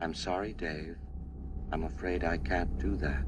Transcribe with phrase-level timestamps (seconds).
[0.00, 0.96] I'm sorry, Dave.
[1.72, 3.24] I'm afraid I can't do that.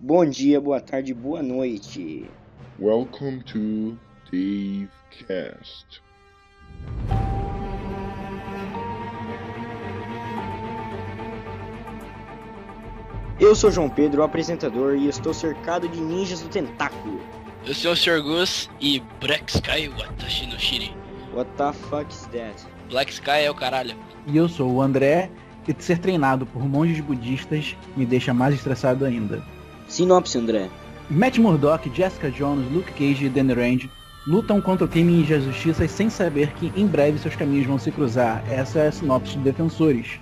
[0.00, 2.28] Bom dia, boa tarde, boa noite.
[2.78, 3.96] Welcome to
[4.30, 6.00] Dave Cast.
[13.42, 17.20] Eu sou João Pedro, o apresentador, e estou cercado de ninjas do tentáculo.
[17.66, 18.22] Eu sou o Sr.
[18.22, 20.94] Gus e Black Sky Watashi no Shiri.
[21.34, 22.64] What the fuck is that?
[22.88, 23.96] Black Sky é o caralho.
[24.28, 25.28] E eu sou o André,
[25.66, 29.42] e ser treinado por monges budistas me deixa mais estressado ainda.
[29.88, 30.68] Sinopse, André.
[31.10, 33.90] Matt Murdock, Jessica Jones, Luke Cage e Danny Rand
[34.24, 37.76] lutam contra o crime e as justiças sem saber que em breve seus caminhos vão
[37.76, 38.40] se cruzar.
[38.48, 40.20] Essa é a sinopse de Defensores.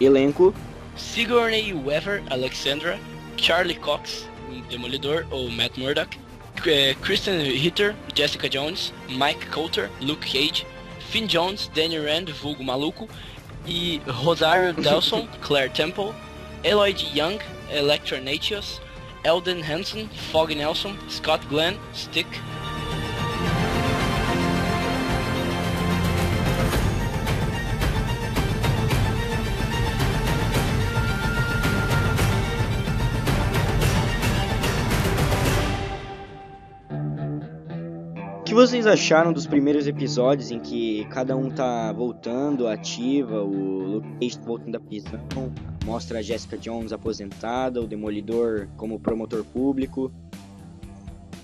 [0.00, 0.52] Elenco:
[0.96, 2.98] Sigourney Weaver, Alexandra,
[3.36, 4.26] Charlie Cox,
[4.68, 6.16] Demolidor ou Matt Murdock,
[6.66, 10.66] eh, Kristen Ritter, Jessica Jones, Mike Coulter, Luke Cage,
[11.10, 13.08] Finn Jones, Danny Rand, vulgo maluco,
[13.66, 16.14] e Rosario Dawson, Claire Temple,
[16.64, 18.80] Eloyd Young, Electra Natius,
[19.24, 22.26] Eldon Hansen, Foggy Nelson, Scott Glenn, Stick,
[38.80, 44.38] vocês acharam dos primeiros episódios em que cada um tá voltando, ativa, o Luke Cage
[44.42, 45.20] voltando da prisão,
[45.84, 50.10] mostra a Jessica Jones aposentada, o Demolidor como promotor público.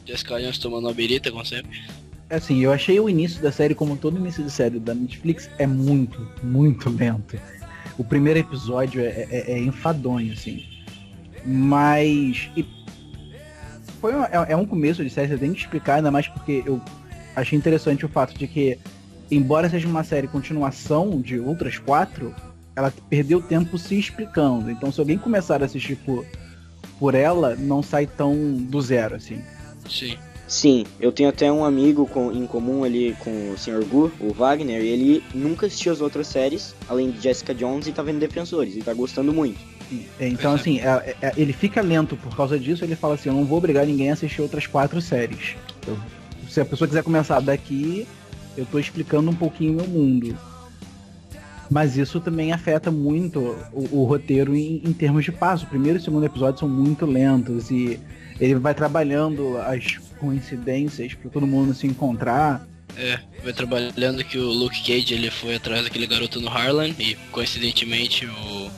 [0.07, 1.79] Jessica Jones tomando uma birita, como sempre.
[2.31, 5.67] Assim, eu achei o início da série, como todo início de série da Netflix, é
[5.67, 7.39] muito, muito lento.
[7.99, 10.65] O primeiro episódio é, é, é enfadonho, assim.
[11.45, 12.49] Mas.
[12.57, 12.65] e
[14.01, 16.63] foi um, é, é um começo de série, você tem que explicar, ainda mais porque
[16.65, 16.81] eu
[17.37, 18.79] achei interessante o fato de que,
[19.31, 22.35] embora seja uma série continuação de outras quatro,
[22.75, 24.71] ela perdeu tempo se explicando.
[24.71, 26.25] Então, se alguém começar a assistir por,
[26.99, 29.39] por ela, não sai tão do zero, assim.
[29.89, 30.17] Sim.
[30.49, 33.85] Sim, eu tenho até um amigo com- em comum ali com o Sr.
[33.85, 37.93] Gu, o Wagner, e ele nunca assistiu as outras séries, além de Jessica Jones, e
[37.93, 39.59] tá vendo Defensores, e tá gostando muito.
[40.21, 40.55] É, Então, é.
[40.55, 42.85] assim, é- é- ele fica lento por causa disso.
[42.85, 45.57] Ele fala assim: Eu não vou obrigar ninguém a assistir outras quatro séries.
[45.87, 45.97] Eu-
[46.57, 48.07] se a pessoa quiser começar daqui,
[48.57, 50.39] eu tô explicando um pouquinho o meu mundo.
[51.71, 53.41] Mas isso também afeta muito
[53.75, 55.67] o, o roteiro em, em termos de passo.
[55.67, 58.01] O primeiro e o segundo episódio são muito lentos e
[58.41, 62.67] ele vai trabalhando as coincidências para todo mundo se encontrar.
[62.97, 67.17] É, vai trabalhando que o Luke Cage ele foi atrás daquele garoto no Harlem e
[67.31, 68.71] coincidentemente o,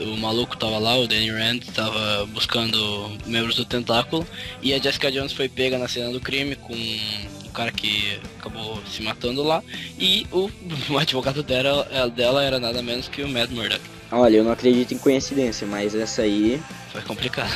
[0.00, 4.26] o maluco tava lá, o Danny Rand tava buscando membros do tentáculo
[4.62, 8.80] e a Jessica Jones foi pega na cena do crime com o cara que acabou
[8.86, 9.62] se matando lá
[9.98, 10.50] e o,
[10.90, 13.80] o advogado dela, dela era nada menos que o Matt Murdock.
[14.12, 16.60] Olha, eu não acredito em coincidência, mas essa aí.
[16.92, 17.52] Foi complicado.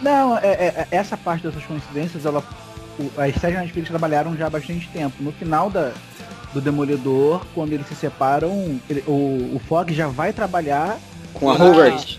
[0.00, 2.44] Não, é, é- é- essa parte dessas coincidências, ela,
[2.98, 5.14] o, as séries Netflix trabalharam já há bastante tempo.
[5.22, 5.92] No final da,
[6.52, 10.98] do Demolidor, quando eles se separam, ele- o, o Fogg já vai trabalhar
[11.34, 12.18] Com a Hogarth.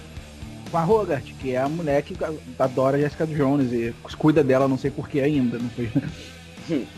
[0.72, 2.16] Com a Hogarth, que é a mulher que
[2.58, 5.58] adora a Jessica Jones e cuida dela, não sei porquê ainda.
[5.58, 5.90] Não sei.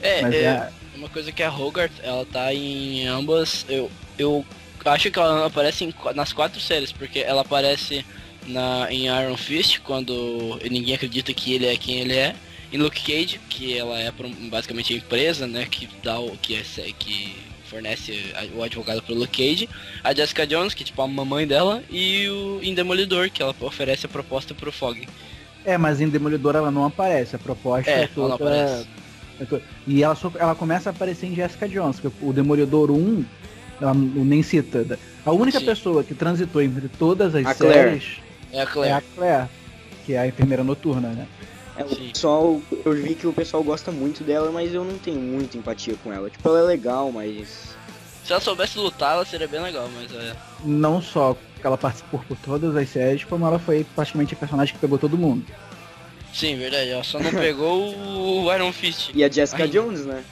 [0.01, 3.65] É, Mas é, é, Uma coisa que a Hogarth, ela tá em ambas.
[3.69, 4.45] Eu, eu
[4.83, 8.05] acho que ela aparece em nas quatro séries, porque ela aparece
[8.47, 12.35] na, em Iron Fist, quando ninguém acredita que ele é quem ele é.
[12.71, 14.11] Em Luke Cage, que ela é
[14.49, 16.63] basicamente a empresa, né, que dá o que é
[16.97, 17.35] que
[17.75, 19.69] fornece a- o advogado pro Luke Cage,
[20.03, 23.55] a Jessica Jones, que é tipo a mamãe dela, e o em Demolidor, que ela
[23.61, 25.07] oferece a proposta pro Fog.
[25.63, 27.35] é, mas em Demolidor ela não aparece.
[27.35, 28.33] A proposta É, é, ela toda.
[28.35, 28.87] aparece.
[29.39, 33.23] é E ela, só, ela começa a aparecer em Jessica Jones, porque o Demolidor 1,
[33.79, 34.99] ela não- nem cita.
[35.25, 35.65] A única Sim.
[35.65, 37.73] pessoa que transitou entre todas as A Claire.
[37.75, 38.03] séries
[38.51, 38.93] É a é Claire.
[38.95, 39.47] a Claire,
[40.05, 41.27] que é a enfermeira noturna, né?
[41.77, 45.19] É, o pessoal, eu vi que o pessoal gosta muito dela, mas eu não tenho
[45.19, 46.29] muita empatia com ela.
[46.29, 47.75] Tipo, ela é legal, mas.
[48.25, 50.35] Se ela soubesse lutar, ela seria bem legal, mas é.
[50.63, 54.73] não só que ela participou por todas as séries, como ela foi praticamente a personagem
[54.75, 55.45] que pegou todo mundo.
[56.33, 56.89] Sim, verdade.
[56.89, 59.11] Ela só não pegou o Iron Fist.
[59.13, 59.69] E a Jessica Ai.
[59.69, 60.23] Jones, né?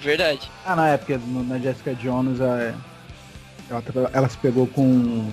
[0.00, 0.50] Verdade.
[0.64, 2.74] Ah, na época, no- na Jessica Jones, a-
[3.70, 5.30] ela, ela se pegou com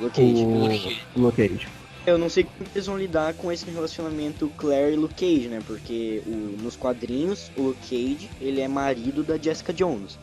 [0.00, 0.44] Luke Cage.
[0.44, 1.68] o, Luke Cage.
[2.08, 5.60] Eu não sei como eles vão lidar com esse relacionamento Claire e Luke Cage, né?
[5.66, 10.18] Porque o- nos quadrinhos, o Luke Cage, ele é marido da Jessica Jones.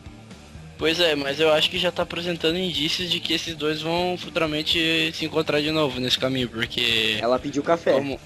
[0.78, 4.16] Pois é, mas eu acho que já tá apresentando indícios de que esses dois vão
[4.18, 7.16] futuramente se encontrar de novo nesse caminho, porque.
[7.20, 7.92] Ela pediu café.
[7.92, 8.20] Como...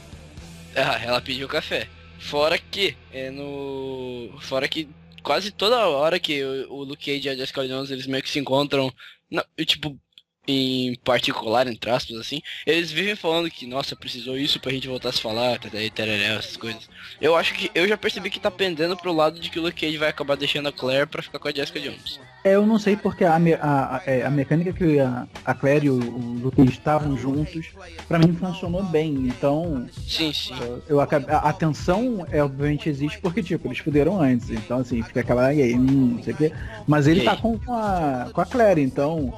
[0.75, 1.87] Ah, ela pediu café.
[2.19, 4.31] Fora que, é no.
[4.41, 4.89] Fora que
[5.23, 8.31] quase toda hora que o, o Luke Cage e a Jessica Jones eles meio que
[8.31, 8.93] se encontram.
[9.31, 9.97] Não, tipo,
[10.50, 15.11] em particular, entre aspas, assim, eles vivem falando que, nossa, precisou isso pra gente voltar
[15.11, 16.88] a se falar, daí tereré, essas coisas.
[17.20, 19.81] Eu acho que, eu já percebi que tá pendendo pro lado de que o Luke
[19.81, 22.20] Cage vai acabar deixando a Claire pra ficar com a Jessica Jones.
[22.43, 25.87] É, eu não sei porque a, a, a, é, a mecânica que a, a Claire
[25.87, 27.67] e o, o Luke estavam juntos,
[28.08, 29.12] pra mim funcionou bem.
[29.29, 30.55] Então, Sim, sim.
[30.58, 34.49] eu, eu acabei- a, tensão, é, obviamente, existe porque, tipo, eles fuderam antes.
[34.49, 36.52] Então, assim, fica aquela, e aí, hum, não sei o quê.
[36.87, 39.35] Mas ele tá com, com a, com a Claire, então.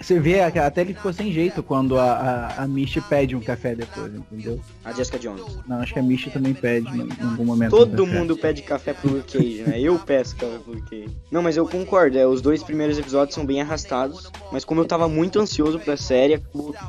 [0.00, 2.12] Você vê, até ele ficou sem jeito quando a,
[2.58, 2.68] a, a
[3.08, 4.60] pede um café depois, entendeu?
[4.84, 5.58] A Jessica Jones.
[5.66, 7.70] Não, acho que a Misty também pede em algum momento.
[7.70, 9.80] Todo um mundo pede café pro Luke Cage, né?
[9.80, 11.16] Eu peço café pro Luke Cage.
[11.30, 14.84] Não, mas eu concordo, é, os dois primeiros episódios são bem arrastados, mas como eu
[14.84, 16.38] tava muito ansioso pra série,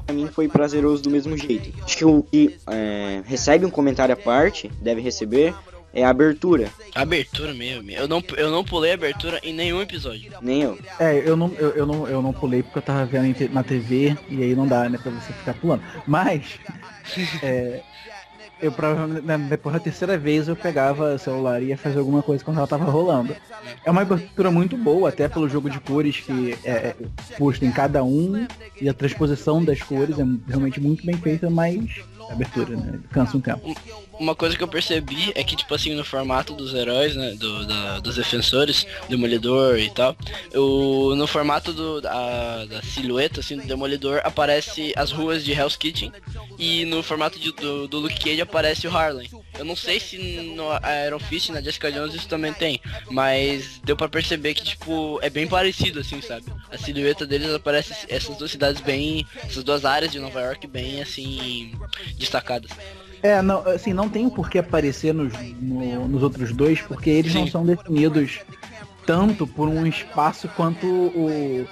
[0.06, 1.72] pra mim foi prazeroso do mesmo jeito.
[1.84, 5.54] Acho que o que é, recebe um comentário à parte, deve receber,
[5.96, 6.70] é a abertura.
[6.94, 7.90] Abertura mesmo.
[7.90, 10.32] Eu não, eu não pulei a abertura em nenhum episódio.
[10.42, 10.78] Nem eu.
[11.00, 14.18] É, eu não, eu, eu não, eu não pulei porque eu tava vendo na TV
[14.30, 15.82] e aí não dá, né, pra você ficar pulando.
[16.06, 16.60] Mas,
[17.42, 17.82] é,
[18.62, 22.22] eu provavelmente, né, depois da terceira vez eu pegava o celular e ia fazer alguma
[22.22, 23.36] coisa quando ela tava rolando.
[23.86, 26.96] É uma abertura muito boa, até pelo jogo de cores que é, é
[27.38, 28.46] posto em cada um
[28.80, 33.42] e a transposição das cores é realmente muito bem feita, mas abertura, né, cansa um
[33.42, 33.76] tempo.
[34.20, 37.32] Uma coisa que eu percebi é que, tipo assim, no formato dos heróis, né?
[37.36, 40.16] do- da- dos defensores, Demolidor e tal,
[40.54, 45.76] o, no formato do, da, da silhueta, assim, do Demolidor, aparece as ruas de Hell's
[45.76, 46.12] Kitchen.
[46.58, 49.30] E no formato de- do, do Luke Cage aparece o Harlem.
[49.58, 50.18] Eu não sei se
[50.56, 50.66] no
[51.06, 52.80] Iron Fist, na Jessica Jones, isso também tem.
[53.10, 56.46] Mas deu pra perceber que, tipo, é bem parecido, assim, sabe?
[56.72, 59.26] A silhueta deles aparece essas duas cidades bem.
[59.44, 61.74] Essas duas áreas de Nova York bem, assim,
[62.18, 62.72] destacadas.
[63.24, 67.34] É, não, assim, não tem por que aparecer nos, no- nos outros dois, porque eles
[67.34, 67.52] não Sim.
[67.52, 68.40] são definidos
[69.06, 71.68] tanto por um espaço quanto o,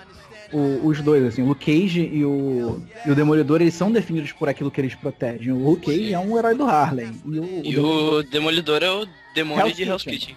[0.51, 4.31] o- os dois, assim, o Luke Cage e o, e o Demolidor, eles são definidos
[4.31, 5.51] por aquilo que eles protegem.
[5.51, 6.13] O Luke Cage Sim.
[6.13, 7.85] é um herói do Harlem, e o, E o
[8.19, 9.05] o Demolidor é o
[9.35, 10.35] demônio Hell's de Hell's Kitchen.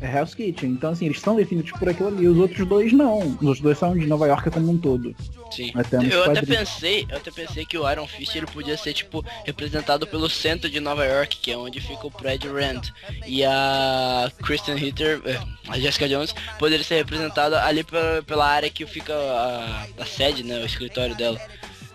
[0.00, 0.70] É Hell's Kitchen.
[0.70, 3.18] Então, assim, eles são definidos por aquilo ali, os outros dois não.
[3.18, 5.14] Os outros dois são de Nova York como um todo.
[5.50, 5.70] Sim.
[5.74, 6.70] Até eu até quadrinhos.
[6.70, 10.70] pensei, eu até pensei que o Iron Fist ele podia ser tipo representado pelo centro
[10.70, 12.82] de Nova York, que é onde fica o prédio Rand.
[13.26, 15.38] E a Kristen Ritter, eh,
[15.68, 20.42] a Jessica Jones, poderia ser representada ali pe- pela área que fica a, a sede,
[20.44, 21.38] né, o escritório dela.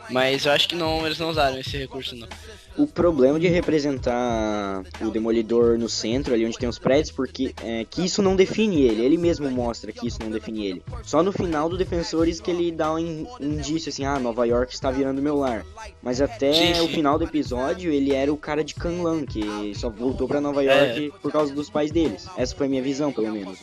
[0.09, 2.27] Mas eu acho que não, eles não usaram esse recurso não.
[2.77, 7.85] O problema de representar o Demolidor no centro, ali onde tem os prédios, porque é,
[7.89, 9.01] que isso não define ele.
[9.03, 10.83] Ele mesmo mostra que isso não define ele.
[11.03, 14.73] Só no final do Defensores que ele dá um in- indício assim, ah, Nova York
[14.73, 15.65] está virando meu lar.
[16.03, 20.27] Mas até o final do episódio, ele era o cara de Kanlan, que só voltou
[20.27, 20.67] pra Nova É.
[20.67, 22.27] York por causa dos pais deles.
[22.35, 23.59] Essa foi a minha visão, pelo menos.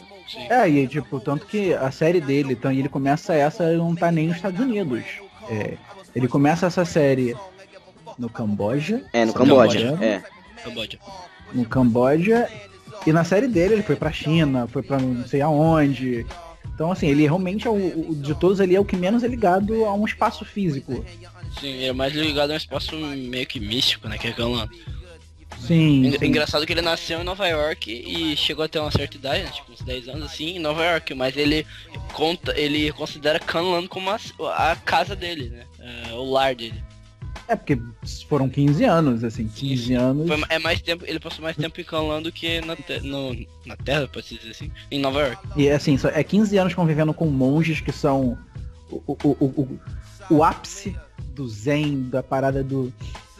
[0.49, 4.11] É, e tipo, tanto que a série dele, então, ele começa essa, ele não tá
[4.11, 5.03] nem nos Estados Unidos.
[5.51, 5.77] É,
[6.15, 7.35] ele começa essa série
[8.19, 9.03] no Camboja.
[9.13, 9.99] É, no Camboja.
[10.01, 10.23] É.
[10.63, 10.99] Camboja.
[11.53, 12.49] no Camboja
[13.07, 16.25] e na série dele ele foi pra China, foi pra não sei aonde.
[16.75, 19.27] Então assim, ele realmente é o, o- de todos ali é o que menos é
[19.29, 21.05] ligado a um espaço físico.
[21.61, 24.69] Sim, ele é mais ligado a um espaço meio que místico, né, que é Kanlan.
[25.61, 26.27] Sim, Engra- sim.
[26.27, 29.71] Engraçado que ele nasceu em Nova York e chegou até uma certa idade, né, tipo
[29.73, 31.67] uns 10 anos assim, em Nova York, mas ele
[32.15, 34.19] conta, ele considera Kanlan como a,
[34.73, 35.65] a casa dele, né?
[36.09, 36.83] é, o lar dele.
[37.53, 37.79] É porque
[38.29, 40.27] foram 15 anos, assim, 15 anos.
[40.27, 43.37] Foi, é mais tempo, ele passou mais tempo em Kanlan do que na, te- no,
[43.67, 45.39] na Terra, pode dizer assim, em Nova York.
[45.55, 48.39] E assim, é 15 anos convivendo com monges que são
[48.91, 49.81] o, o, o, o,
[50.37, 50.97] o ápice
[51.35, 52.91] do zen, da parada do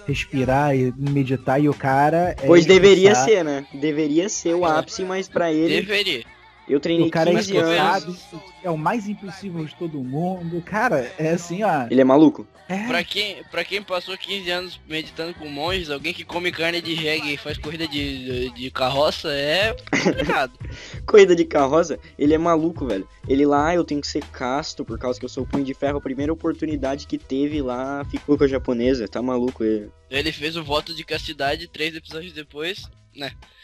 [0.07, 3.67] respirar e meditar, e o cara é Pois deveria ser, né?
[3.73, 6.25] Deveria ser o ápice, mas pra ele, Deveria.
[6.69, 7.71] Eu treinei O cara é 15 anos.
[8.15, 10.63] esforçado, é o mais impossível de todo mundo.
[10.63, 11.87] Cara, é assim, ó.
[11.91, 12.47] Ele é maluco?
[12.69, 16.81] É, Pra quem, pra quem passou 15 anos meditando com monges, alguém que come carne
[16.81, 20.53] de reggae e faz corrida de, de carroça é complicado.
[21.05, 23.07] Corrida de carroça, ele é maluco, velho.
[23.29, 25.75] Ele lá, "Ah, eu tenho que ser casto por causa que eu sou punho de
[25.75, 25.99] ferro.
[25.99, 29.07] A primeira oportunidade que teve lá, ficou com a japonesa.
[29.09, 29.91] Tá maluco ele.
[30.09, 32.89] Ele fez o voto de castidade três episódios depois.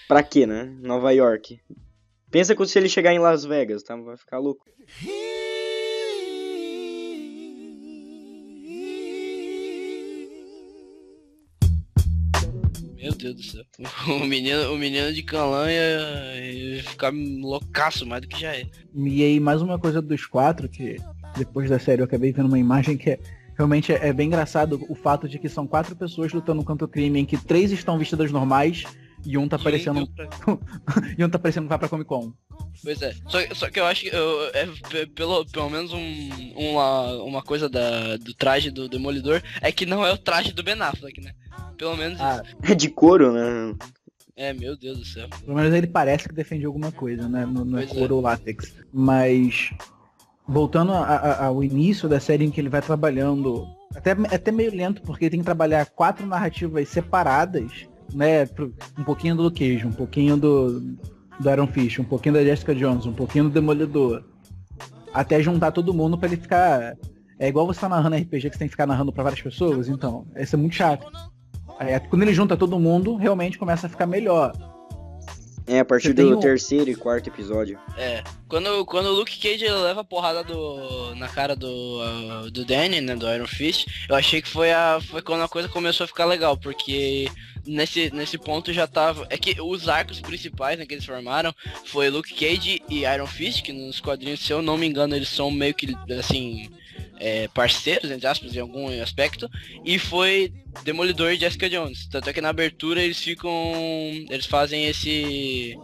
[0.06, 0.64] Pra quê, né?
[0.82, 1.58] Nova York.
[2.30, 3.96] Pensa que se ele chegar em Las Vegas, tá?
[3.96, 4.66] Vai ficar louco.
[12.96, 13.64] Meu Deus do céu.
[14.08, 18.66] O menino, o menino de Canlan ia, ia ficar loucaço mais do que já é.
[18.94, 20.96] E aí, mais uma coisa dos quatro, que
[21.36, 23.18] depois da série eu acabei vendo uma imagem que é,
[23.56, 26.88] realmente é, é bem engraçado o fato de que são quatro pessoas lutando contra o
[26.88, 28.84] crime, em que três estão vestidas normais
[29.26, 30.08] e um tá parecendo.
[31.16, 32.32] e um tá parecendo que vai pra Comic Con.
[32.82, 33.14] Pois é.
[33.28, 34.68] Só, só que eu acho que eu, é,
[35.14, 40.04] pelo, pelo menos um, uma, uma coisa da, do traje do Demolidor é que não
[40.06, 41.32] é o traje do Ben Affleck, né?
[41.76, 43.74] Pelo menos ah, É de couro, né?
[44.36, 45.28] É, meu Deus do céu.
[45.44, 47.44] Pelo menos ele parece que defende alguma coisa, né?
[47.44, 48.72] No, no é couro ou látex.
[48.92, 49.72] Mas
[50.46, 54.74] voltando a, a, ao início da série em que ele vai trabalhando, até, até meio
[54.74, 58.48] lento, porque tem que trabalhar quatro narrativas separadas, né?
[58.98, 60.80] Um pouquinho do Cage, um pouquinho do,
[61.38, 64.24] do Aaron Fish, um pouquinho da Jessica Jones, um pouquinho do Demolidor.
[65.12, 66.96] Até juntar todo mundo para ele ficar.
[67.38, 69.88] É igual você tá narrando RPG que você tem que ficar narrando para várias pessoas,
[69.88, 70.26] então.
[70.36, 71.06] Isso é muito chato.
[71.78, 74.52] Aí, quando ele junta todo mundo, realmente começa a ficar melhor.
[75.68, 76.40] É, a partir do um...
[76.40, 77.78] terceiro e quarto episódio.
[77.96, 78.24] É.
[78.48, 83.02] Quando, quando o Luke Cage leva a porrada do, na cara do, uh, do Danny,
[83.02, 86.08] né, do Iron Fist, eu achei que foi, a, foi quando a coisa começou a
[86.08, 87.28] ficar legal, porque
[87.66, 89.26] nesse, nesse ponto já tava.
[89.28, 93.62] É que os arcos principais né, que eles formaram foi Luke Cage e Iron Fist,
[93.62, 96.70] que nos quadrinhos, se eu não me engano, eles são meio que assim.
[97.20, 99.50] É, parceiros, entre aspas, em algum aspecto,
[99.84, 100.52] e foi
[100.84, 102.06] Demolidor e Jessica Jones.
[102.08, 103.52] Tanto é que na abertura eles ficam.
[104.30, 105.76] Eles fazem esse.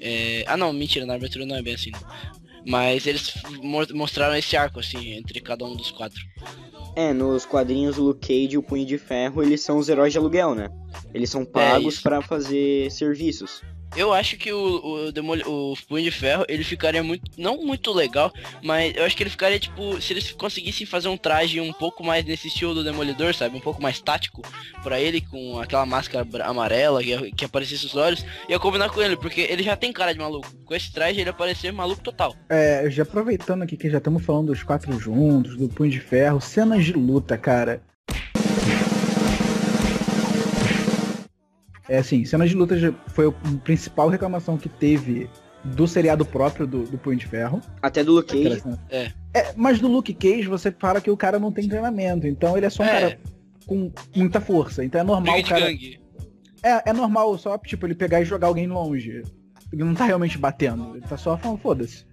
[0.00, 0.44] É...
[0.46, 1.90] Ah não, mentira, na abertura não é bem assim.
[1.92, 2.40] Não.
[2.66, 3.32] Mas eles
[3.94, 6.20] mostraram esse arco, assim, entre cada um dos quatro.
[6.96, 10.12] É, nos quadrinhos o Luke Cage e o Punho de Ferro, eles são os heróis
[10.12, 10.68] de aluguel, né?
[11.14, 13.62] Eles são pagos é para fazer serviços.
[13.96, 17.92] Eu acho que o, o, Demol o Punho de Ferro, ele ficaria muito, não muito
[17.92, 18.32] legal,
[18.62, 22.04] mas eu acho que ele ficaria, tipo, se eles conseguissem fazer um traje um pouco
[22.04, 23.56] mais nesse estilo do Demolidor, sabe?
[23.56, 24.42] Um pouco mais tático
[24.82, 29.16] para ele, com aquela máscara amarela que, que aparecesse os olhos, ia combinar com ele,
[29.16, 30.48] porque ele já tem cara de maluco.
[30.64, 32.34] Com esse traje ele ia parecer maluco total.
[32.48, 36.40] É, já aproveitando aqui que já estamos falando dos quatro juntos, do Punho de Ferro,
[36.40, 37.82] cenas de luta, cara.
[41.90, 42.76] É assim, cenas de luta
[43.08, 45.28] foi a principal reclamação que teve
[45.64, 47.60] do seriado próprio do, do Punho de Ferro.
[47.82, 48.62] Até do Luke Cage.
[48.88, 49.10] É.
[49.34, 49.52] é.
[49.56, 52.70] Mas do Luke Cage você fala que o cara não tem treinamento, então ele é
[52.70, 52.92] só um é.
[52.92, 53.18] cara
[53.66, 54.84] com muita força.
[54.84, 55.68] Então é normal o cara.
[56.62, 59.22] É, é normal só, tipo, ele pegar e jogar alguém longe.
[59.72, 62.06] Ele não tá realmente batendo, ele tá só falando, foda-se.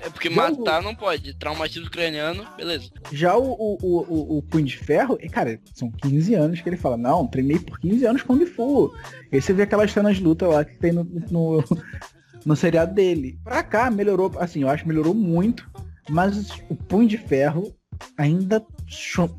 [0.00, 0.84] É porque Já matar o...
[0.84, 1.34] não pode.
[1.34, 2.90] Traumatismo ucraniano, beleza.
[3.12, 6.96] Já o, o, o, o Punho de Ferro, cara, são 15 anos que ele fala,
[6.96, 8.92] não, treinei por 15 anos Kung Fu.
[9.30, 11.64] E você vê aquelas cenas de luta lá que tem no, no,
[12.44, 13.38] no seriado dele.
[13.44, 15.68] Pra cá, melhorou, assim, eu acho que melhorou muito.
[16.08, 17.74] Mas o Punho de Ferro
[18.16, 18.64] ainda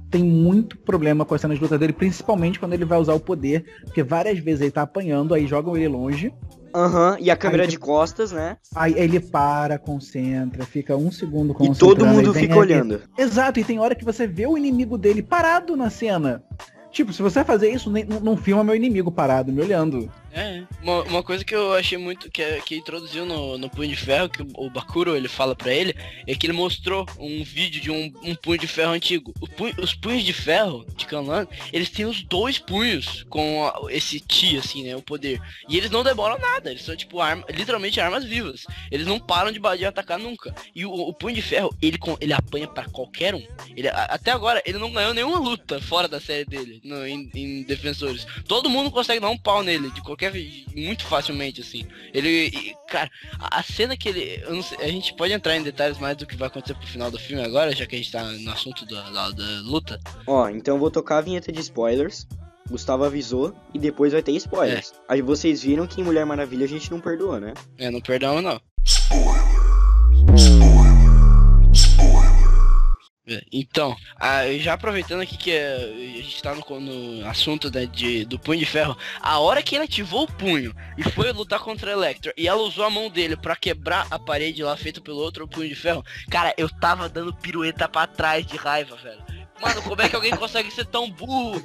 [0.09, 3.19] tem muito problema com as cenas de luta dele, principalmente quando ele vai usar o
[3.19, 6.33] poder, porque várias vezes ele tá apanhando, aí jogam ele longe,
[6.73, 8.57] Aham, uhum, e a câmera aí, de costas, né?
[8.75, 11.93] Aí ele para, concentra, fica um segundo concentrando.
[11.93, 13.01] E todo mundo fica olhando.
[13.17, 16.43] Exato, e tem hora que você vê o inimigo dele parado na cena.
[16.91, 17.89] Tipo, se você fazer isso,
[18.21, 20.11] não filma meu inimigo parado, me olhando.
[20.33, 23.95] É, uma, uma, coisa que eu achei muito, que, que introduziu no, no Punho de
[23.97, 25.93] Ferro, que o, Bakuro ele fala pra ele,
[26.25, 29.33] é que ele mostrou um vídeo de um, um Punho de Ferro antigo.
[29.57, 34.19] Punho, os Punhos de Ferro de Kanlan, eles têm os dois punhos com a, esse
[34.19, 35.41] Ti, assim, né, o poder.
[35.67, 38.65] E eles não demoram nada, eles são tipo arma, literalmente armas vivas.
[38.89, 40.55] Eles não param de, de atacar nunca.
[40.73, 43.45] E o, o Punho de Ferro, ele, ele apanha para qualquer um.
[43.75, 47.63] Ele, até agora, ele não ganhou nenhuma luta fora da série dele, no, em, em
[47.63, 48.25] Defensores.
[48.47, 50.33] Todo mundo consegue dar um pau nele, de qualquer qualquer
[50.75, 51.87] muito facilmente assim.
[52.13, 53.09] Ele, cara,
[53.39, 56.47] a cena que ele, sei, a gente pode entrar em detalhes mais do que vai
[56.47, 59.31] acontecer pro final do filme agora, já que a gente tá no assunto da, da,
[59.31, 59.99] da luta.
[60.27, 62.27] Ó, então vou tocar a vinheta de spoilers.
[62.69, 64.91] Gustavo avisou e depois vai ter spoilers.
[64.91, 65.13] É.
[65.13, 67.53] Aí vocês viram que em Mulher Maravilha a gente não perdoa, né?
[67.77, 68.61] É, não perdoa não.
[69.11, 70.70] É,
[73.51, 73.95] então,
[74.59, 78.59] já aproveitando aqui que é, a gente tá no, no assunto né, de, do punho
[78.59, 82.33] de ferro, a hora que ele ativou o punho e foi lutar contra a Electra
[82.37, 85.69] e ela usou a mão dele para quebrar a parede lá feita pelo outro punho
[85.69, 89.41] de ferro, cara, eu tava dando pirueta para trás de raiva, velho.
[89.61, 91.61] Mano, como é que alguém consegue ser tão burro?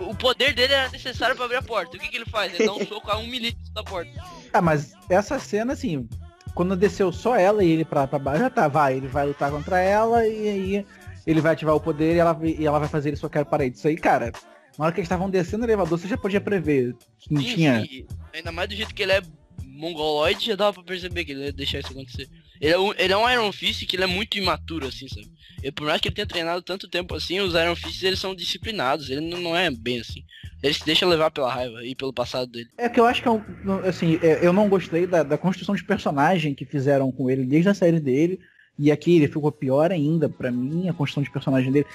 [0.00, 1.96] O poder dele era necessário para abrir a porta.
[1.96, 2.52] O que, que ele faz?
[2.52, 4.10] Ele dá um soco a um milímetro da porta.
[4.52, 6.08] Ah, mas essa cena, assim,
[6.56, 9.50] quando desceu só ela e ele pra, pra baixo, já tá, vai, ele vai lutar
[9.50, 10.86] contra ela e aí
[11.26, 13.76] ele vai ativar o poder e ela, e ela vai fazer ele socar a parede.
[13.76, 14.32] Isso aí, cara,
[14.78, 16.94] na hora que eles estavam descendo o elevador, você já podia prever.
[17.30, 17.80] Não sim, tinha.
[17.80, 18.06] Sim.
[18.32, 19.22] Ainda mais do jeito que ele é
[19.64, 22.28] mongoloide, já dava pra perceber que ele ia deixar isso acontecer.
[22.60, 25.30] Ele é, um, ele é um Iron Fist que ele é muito imaturo, assim, sabe?
[25.62, 28.34] E por mais que ele tenha treinado tanto tempo assim, os Iron Fists eles são
[28.34, 30.22] disciplinados, ele não, não é bem assim.
[30.62, 32.68] Ele se deixa levar pela raiva e pelo passado dele.
[32.78, 33.42] É que eu acho que, eu,
[33.84, 37.68] assim, é, eu não gostei da, da construção de personagem que fizeram com ele desde
[37.68, 38.40] a série dele.
[38.78, 41.86] E aqui ele ficou pior ainda, para mim, a construção de personagem dele.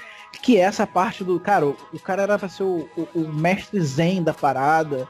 [0.42, 1.38] Que é essa parte do.
[1.38, 5.06] Cara, o, o cara era pra ser o, o, o, mestre zen da parada.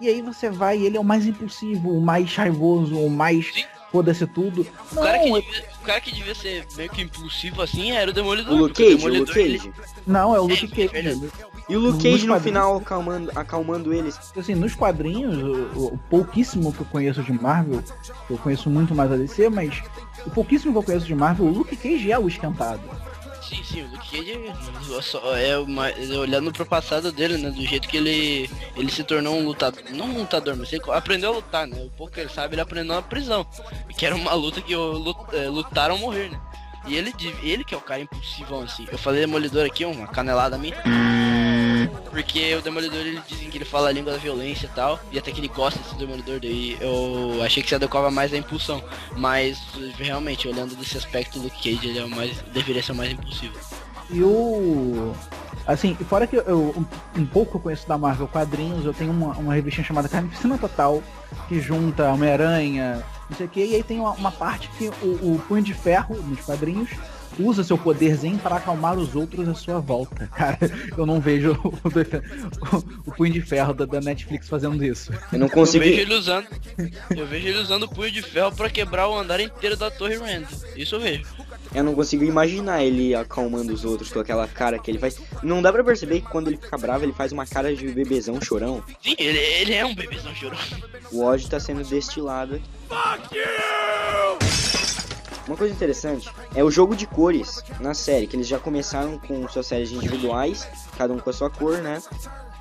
[0.00, 3.66] E aí você vai e ele é o mais impulsivo, o mais raivoso, o mais.
[3.92, 4.66] Foda-se tudo.
[4.92, 8.10] O, não, cara que devia, o cara que devia ser meio que impulsivo assim era
[8.10, 8.52] o Demolidor.
[8.52, 9.54] O Luke Cage, o, o Luke Cage.
[9.54, 9.72] Ele...
[10.06, 11.30] Não, é o Luke é, Cage.
[11.68, 14.18] E o Luke Cage no final acalmando, acalmando eles.
[14.36, 15.36] Assim, nos quadrinhos,
[15.74, 17.82] o, o, pouquíssimo que eu conheço de Marvel,
[18.28, 19.82] eu conheço muito mais a DC, mas
[20.28, 22.80] o pouquíssimo que eu conheço de Marvel, o Luke Cage é o esquentado.
[23.42, 24.32] Sim, sim, o Luke Cage
[25.42, 25.86] é uma,
[26.20, 27.50] olhando pro passado dele, né?
[27.50, 31.30] Do jeito que ele ele se tornou um lutador, não um lutador, mas ele aprendeu
[31.30, 31.82] a lutar, né?
[31.82, 33.46] O pouco que ele sabe, ele aprendeu na prisão.
[33.96, 36.40] Que era uma luta que é, lutaram morrer, né?
[36.86, 38.86] E ele, ele que é o cara impulsivão, assim.
[38.90, 40.72] Eu falei Demolidor aqui, uma canelada a mim.
[42.10, 44.98] Porque o Demolidor, ele dizem que ele fala a língua da violência e tal.
[45.12, 48.36] E até que ele gosta desse Demolidor, daí eu achei que se adequava mais à
[48.36, 48.82] impulsão.
[49.16, 49.58] Mas,
[49.98, 53.12] realmente, olhando desse aspecto, o Luke Cage, ele é o mais, deveria ser o mais
[53.12, 53.58] impulsivo.
[54.10, 55.14] E o...
[55.66, 59.52] Assim, fora que eu, um, um pouco conheço da Marvel quadrinhos, eu tenho uma, uma
[59.52, 61.02] revista chamada Carnificina Total,
[61.46, 65.34] que junta Homem-Aranha, não sei o que, e aí tem uma, uma parte que o,
[65.34, 66.88] o Punho de Ferro, nos quadrinhos,
[67.38, 70.26] usa seu poder zen para acalmar os outros à sua volta.
[70.34, 70.58] Cara,
[70.96, 75.12] eu não vejo o, o, o punho de ferro da, da, Netflix fazendo isso.
[75.32, 75.84] Eu não consigo.
[75.84, 76.46] Eu vejo ele usando.
[77.16, 80.16] Eu vejo ele usando o punho de ferro para quebrar o andar inteiro da Torre
[80.16, 80.46] Rand.
[80.76, 81.24] Isso eu vejo.
[81.74, 85.18] Eu não consigo imaginar ele acalmando os outros com aquela cara que ele faz.
[85.42, 88.40] Não dá pra perceber que quando ele fica bravo, ele faz uma cara de bebezão
[88.40, 88.82] chorão.
[89.02, 90.58] Sim, ele, ele é um bebezão chorão.
[91.12, 92.64] O ódio tá sendo destilado aqui.
[92.88, 94.77] Fuck you!
[95.48, 99.48] Uma coisa interessante é o jogo de cores na série, que eles já começaram com
[99.48, 102.02] suas séries individuais, cada um com a sua cor, né?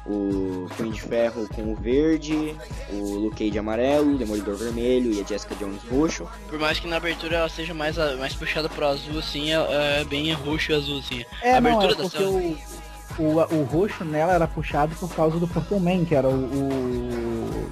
[0.06, 2.56] O Punho de Ferro com o verde,
[2.89, 6.25] o Luke Cage amarelo, o Demolidor vermelho e a Jessica Jones roxo.
[6.48, 10.06] Por mais que na abertura ela seja mais, mais puxada pro azul, assim, é, é
[10.06, 11.25] bem roxo e azul, assim.
[11.41, 12.58] É, a abertura não, é porque o,
[13.20, 16.31] o, o, roxo nela era puxado por causa do Purple Man, que era o...
[16.31, 17.72] o...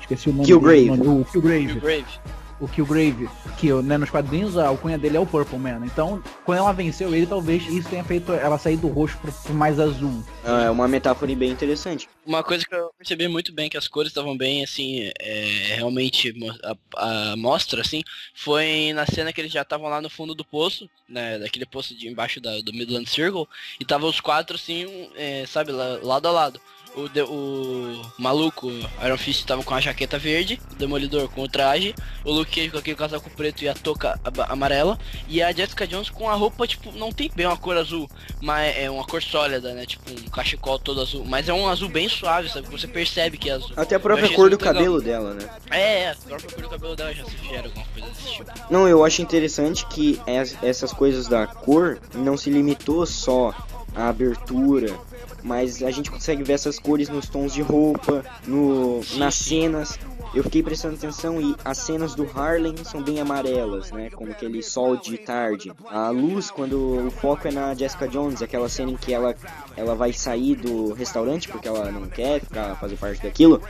[0.00, 0.46] Esqueci o nome.
[0.46, 0.90] Killgrave.
[0.90, 1.66] Dele, o Killgrave.
[1.68, 5.82] Killgrave o Killgrave, que né, nos quadrinhos a alcunha dele é o Purple Man.
[5.84, 9.52] Então, quando ela venceu ele, talvez isso tenha feito ela sair do roxo pro, pro
[9.52, 10.22] mais azul.
[10.44, 12.08] Ah, é uma metáfora bem interessante.
[12.24, 16.32] Uma coisa que eu percebi muito bem, que as cores estavam bem, assim, é, realmente
[16.62, 20.44] a, a, mostra, assim, foi na cena que eles já estavam lá no fundo do
[20.44, 23.48] poço, né, daquele poço de embaixo da, do Midland Circle,
[23.80, 26.60] e estavam os quatro, assim, é, sabe, lá, lado a lado
[26.96, 28.70] o, de, o maluco
[29.04, 32.70] Iron Fist tava com a jaqueta verde, o Demolidor com o traje, o Luke Cage
[32.70, 36.66] com aquele casaco preto e a touca amarela, e a Jessica Jones com a roupa,
[36.66, 39.86] tipo, não tem bem uma cor azul, mas é uma cor sólida, né?
[39.86, 42.68] Tipo, um cachecol todo azul, mas é um azul bem suave, sabe?
[42.68, 43.72] Você percebe que é azul.
[43.76, 45.22] Até a própria cor do cabelo legal.
[45.22, 45.48] dela, né?
[45.70, 48.50] É, a própria cor do cabelo dela já sugere alguma coisa desse tipo.
[48.70, 50.20] Não, eu acho interessante que
[50.62, 53.54] essas coisas da cor não se limitou só
[53.94, 54.98] à abertura
[55.42, 59.98] mas a gente consegue ver essas cores nos tons de roupa, no, nas cenas.
[60.34, 64.08] Eu fiquei prestando atenção e as cenas do Harlem são bem amarelas, né?
[64.08, 65.70] Como aquele sol de tarde.
[65.90, 69.34] A luz, quando o foco é na Jessica Jones, aquela cena em que ela,
[69.76, 73.60] ela vai sair do restaurante porque ela não quer ficar fazer parte daquilo.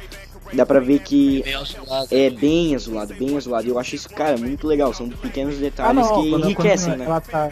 [0.52, 1.42] Dá pra ver que
[2.10, 3.68] é bem azulado, bem azulado.
[3.68, 4.92] Eu acho isso, cara, muito legal.
[4.92, 7.06] São pequenos detalhes ah, não, que enriquecem, né?
[7.06, 7.50] Ela tá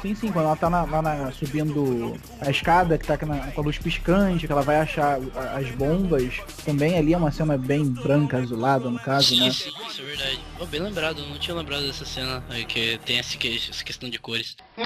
[0.00, 3.60] Sim, sim, quando ela tá na, lá na, subindo a escada, que tá na, com
[3.60, 5.18] a luz piscante, que ela vai achar
[5.56, 6.34] as bombas,
[6.64, 9.50] também ali é uma cena bem branca, azulada, no caso, sim, né?
[9.50, 10.40] Sim, isso é verdade.
[10.60, 14.18] Oh, bem lembrado, não tinha lembrado dessa cena aí, que tem essa, essa questão de
[14.18, 14.56] cores.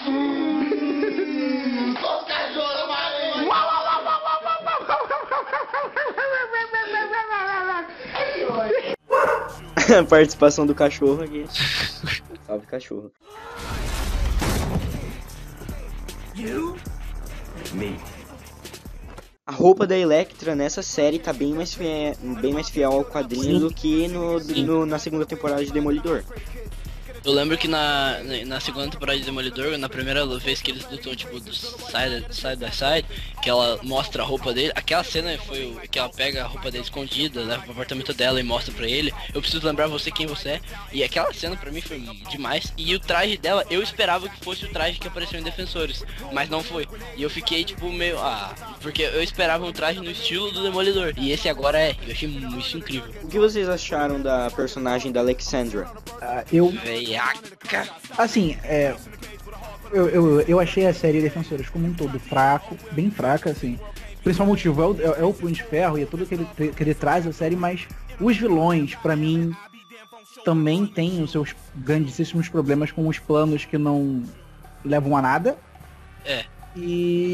[9.99, 11.45] a participação do cachorro aqui.
[12.47, 13.13] Salve cachorro.
[16.35, 16.77] You?
[17.75, 17.99] Me.
[19.45, 23.61] A roupa da Electra nessa série tá bem mais fiel, bem mais fiel ao quadrinho
[23.61, 26.25] do que no, no, na segunda temporada de Demolidor.
[27.25, 31.15] Eu lembro que na, na segunda temporada de Demolidor, na primeira vez que eles lutam,
[31.15, 33.07] tipo, do side, side by side,
[33.41, 36.83] que ela mostra a roupa dele, aquela cena foi que ela pega a roupa dele
[36.83, 40.51] escondida, leva pro apartamento dela e mostra pra ele, eu preciso lembrar você quem você
[40.51, 40.61] é,
[40.93, 44.65] e aquela cena pra mim foi demais, e o traje dela, eu esperava que fosse
[44.65, 48.53] o traje que apareceu em Defensores, mas não foi, e eu fiquei, tipo, meio, ah,
[48.83, 52.29] porque eu esperava um traje no estilo do Demolidor, e esse agora é, eu achei
[52.59, 53.11] isso incrível.
[53.23, 55.89] O que vocês acharam da personagem da Alexandra?
[56.21, 57.89] Ah, eu, Veiaca.
[58.19, 58.95] assim, é,
[59.93, 63.79] eu, eu, eu achei a série Defensores como um todo fraco, bem fraca, assim.
[64.19, 66.35] O principal motivo é o, é, é o Punho de Ferro e é tudo que
[66.35, 67.87] ele, que ele traz a série, mas
[68.21, 69.53] os vilões, pra mim,
[70.45, 74.23] também têm os seus grandíssimos problemas com os planos que não
[74.85, 75.57] levam a nada.
[76.25, 76.45] É.
[76.75, 77.32] E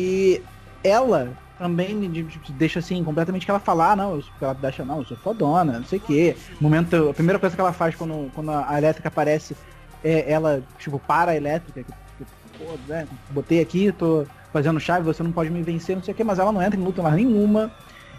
[0.83, 4.85] ela também me de- deixa assim, completamente que ela fala, ah, não, eu, ela deixa,
[4.85, 6.37] não, eu sou fodona, não sei o quê.
[6.61, 9.57] Momento, a primeira coisa que ela faz quando, quando a elétrica aparece
[10.05, 11.93] é ela, tipo, para a elétrica, que,
[12.25, 16.15] que, pô, né, botei aqui, tô fazendo chave, você não pode me vencer, não sei
[16.15, 17.71] o quê, mas ela não entra em luta mais nenhuma.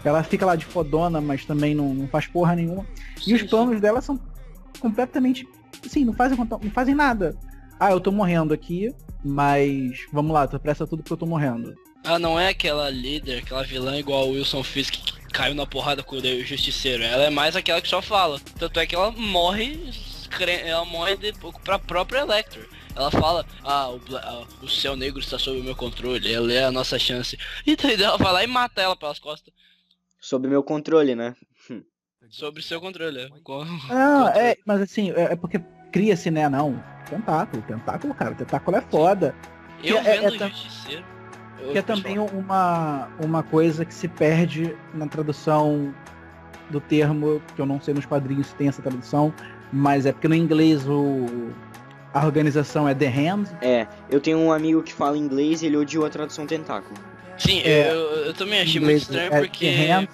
[0.04, 2.86] Ela fica lá de fodona, mas também não, não faz porra nenhuma.
[3.26, 4.18] E os planos dela são
[4.80, 5.46] completamente.
[5.86, 7.36] Assim, não fazem, não fazem nada.
[7.80, 8.94] Ah, eu tô morrendo aqui,
[9.24, 11.74] mas vamos lá, presta tudo porque eu tô morrendo.
[12.10, 16.02] Ah, não é aquela líder, aquela vilã igual o Wilson Fisk que caiu na porrada
[16.02, 17.04] com o Justiceiro.
[17.04, 18.40] Ela é mais aquela que só fala.
[18.58, 19.80] Tanto é que ela morre,
[20.66, 22.68] ela morre de, pra própria Electro.
[22.96, 26.52] Ela fala, ah o, Bla- ah, o céu negro está sob o meu controle, ela
[26.52, 27.38] é a nossa chance.
[27.66, 29.54] E daí ela vai lá e mata ela pelas costas.
[30.20, 31.36] Sob meu controle, né?
[32.32, 33.20] Sobre seu controle.
[33.20, 33.26] é.
[33.26, 34.40] Ah, controle.
[34.40, 35.60] é, mas assim, é, é porque
[35.92, 36.48] cria-se, né?
[36.50, 39.36] Não, tentáculo, tentáculo, cara, tentáculo é foda.
[39.84, 41.06] Eu é- é vendo o tam- Justiceiro.
[41.72, 45.94] Que é também uma, uma coisa que se perde na tradução
[46.70, 49.34] do termo, que eu não sei nos quadrinhos se tem essa tradução,
[49.72, 51.52] mas é porque no inglês o,
[52.14, 55.78] a organização é The Hand, É, eu tenho um amigo que fala inglês e ele
[55.78, 56.96] odiou a tradução tentáculo.
[57.38, 59.66] Sim, é, eu, eu também achei muito inglês estranho é porque.
[59.66, 60.08] The Hand,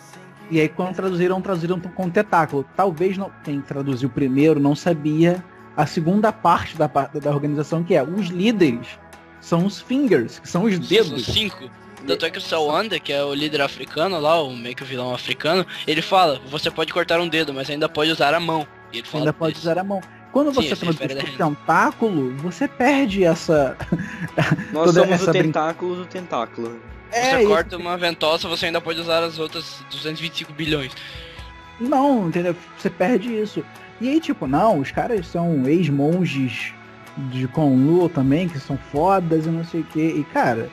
[0.52, 2.66] e aí quando traduziram, traduziram com tentáculo.
[2.76, 5.44] Talvez não, quem traduziu primeiro não sabia
[5.76, 9.00] a segunda parte da, da organização, que é os líderes
[9.46, 11.26] são os fingers, que são os Sim, são dedos.
[11.26, 11.70] cinco.
[12.08, 14.86] Tanto é que o Sawanda, que é o líder africano lá, o meio que o
[14.86, 18.68] vilão africano, ele fala, você pode cortar um dedo, mas ainda pode usar a mão.
[18.94, 19.66] E ele fala ainda pode disso.
[19.68, 20.02] usar a mão.
[20.32, 23.78] Quando Sim, você da por tentáculo, você perde essa.
[24.74, 26.80] Nós Toda somos essa o brin- tentáculo do tentáculo.
[27.12, 30.92] Você É, e- corta uma ventosa, você ainda pode usar as outras 225 bilhões.
[31.80, 32.56] Não, entendeu?
[32.78, 33.64] Você perde isso.
[34.00, 36.74] E aí, tipo, não, os caras são ex-monges
[37.18, 40.16] de Conlu também, que são fodas e não sei o quê.
[40.18, 40.70] E, cara,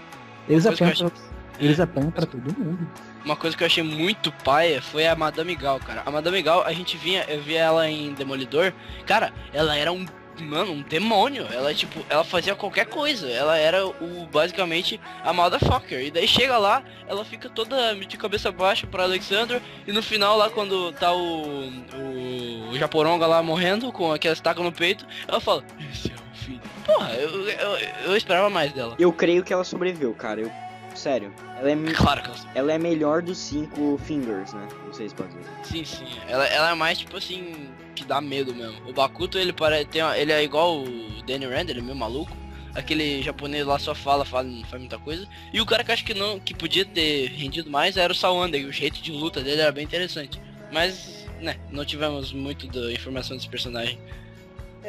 [0.48, 1.11] eles apanham, que pra,
[1.59, 2.88] eles apanham pra todo mundo.
[3.24, 6.02] Uma coisa que eu achei muito paia foi a Madame Gal, cara.
[6.05, 8.72] A Madame Gal, a gente vinha, eu via ela em Demolidor,
[9.07, 10.05] cara, ela era um,
[10.40, 11.46] mano, um demônio.
[11.52, 13.31] Ela, tipo, ela fazia qualquer coisa.
[13.31, 16.00] Ela era o, basicamente, a motherfucker.
[16.05, 20.37] E daí chega lá, ela fica toda de cabeça baixa pra Alexander, e no final
[20.37, 25.40] lá, quando tá o, o, o Japoronga lá morrendo, com aquela estaca no peito, ela
[25.40, 26.61] fala, esse é filho.
[26.85, 27.70] Porra, eu, eu,
[28.07, 28.94] eu esperava mais dela.
[28.98, 30.40] Eu creio que ela sobreviveu, cara.
[30.40, 30.52] Eu,
[30.94, 31.33] sério.
[31.59, 34.68] Ela é, me- Claro que ela ela é melhor dos cinco fingers, né?
[34.87, 35.50] Não sei se pode dizer.
[35.64, 36.07] Sim, sim.
[36.28, 38.76] Ela, ela é mais tipo assim, que dá medo mesmo.
[38.88, 39.87] O Bakuto, ele parece.
[39.87, 42.37] Tem, uma- ele é igual o Danny Rand, ele é meio maluco.
[42.74, 45.28] Aquele japonês lá só fala, fala, não faz muita coisa.
[45.52, 48.57] E o cara que acho que não, que podia ter rendido mais era o Sawanda,
[48.57, 50.40] e o jeito de luta dele era bem interessante.
[50.72, 53.98] Mas, né, não tivemos muito da informação desse personagem.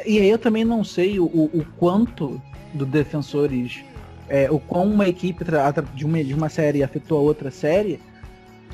[0.06, 2.42] E aí eu também não sei o, o, quanto
[2.74, 3.84] do Defensores,
[4.28, 5.46] é, o quão uma equipe
[5.94, 8.00] de uma, de uma série afetou a outra série,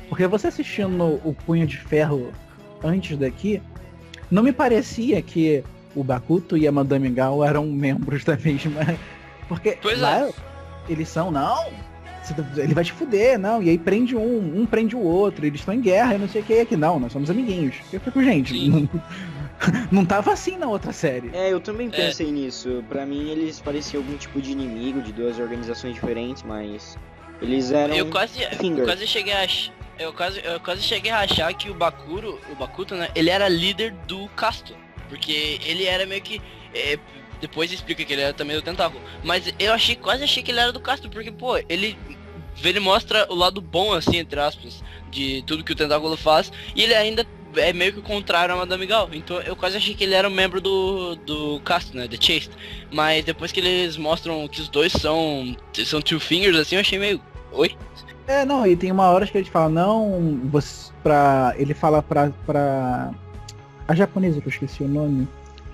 [0.08, 2.32] porque você assistindo o Punho de Ferro
[2.82, 3.60] antes daqui,
[4.30, 5.62] não me parecia que
[5.94, 8.80] o Bakuto e a Madame Gal eram membros da mesma.
[9.48, 10.02] Porque Pois é.
[10.02, 10.28] lá
[10.88, 11.66] eles são, não,
[12.56, 15.74] ele vai te fuder, não, e aí prende um, um prende o outro, eles estão
[15.74, 17.76] em guerra, e não sei o que, aqui não, nós somos amiguinhos.
[17.92, 18.88] Eu fico, gente, não,
[19.90, 21.30] não tava assim na outra série.
[21.34, 22.84] É, eu também pensei nisso.
[22.88, 26.96] Pra mim, eles pareciam algum tipo de inimigo de duas organizações diferentes, mas
[27.40, 29.46] eles eram Eu quase, eu quase cheguei a
[29.98, 33.46] eu quase, eu quase cheguei a achar que o Bakuro, o Bakuto, né, ele era
[33.48, 34.74] líder do Casto,
[35.10, 36.40] porque ele era meio que
[36.74, 36.98] é,
[37.38, 40.60] depois explica que ele era também do tentáculo, mas eu achei quase achei que ele
[40.60, 41.98] era do Casto, porque pô, ele
[42.64, 46.82] ele mostra o lado bom assim entre aspas de tudo que o tentáculo faz e
[46.82, 49.08] ele ainda é meio que o contrário a Madame Gal.
[49.12, 52.06] Então eu quase achei que ele era um membro do, do Casto, né?
[52.06, 52.50] The Chased.
[52.92, 55.56] Mas depois que eles mostram que os dois são.
[55.84, 57.20] são two fingers, assim, eu achei meio.
[57.52, 57.76] Oi?
[58.26, 62.30] É, não, e tem uma hora que ele fala, não, você, pra, ele fala pra,
[62.46, 63.10] pra
[63.88, 65.26] a japonesa, que eu esqueci o nome,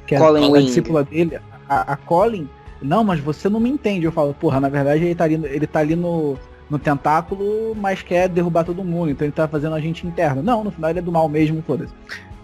[0.07, 0.65] que é Colin a Wing.
[0.65, 2.49] discípula dele, a, a Colin,
[2.81, 4.07] não, mas você não me entende.
[4.07, 8.02] Eu falo, porra, na verdade ele tá ali, ele tá ali no, no tentáculo, mas
[8.02, 10.42] quer derrubar todo mundo, então ele tá fazendo a gente interno.
[10.42, 11.92] Não, no final ele é do mal mesmo, foda-se.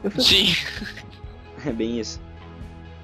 [0.02, 0.54] Falei, Sim.
[1.66, 2.20] É bem isso.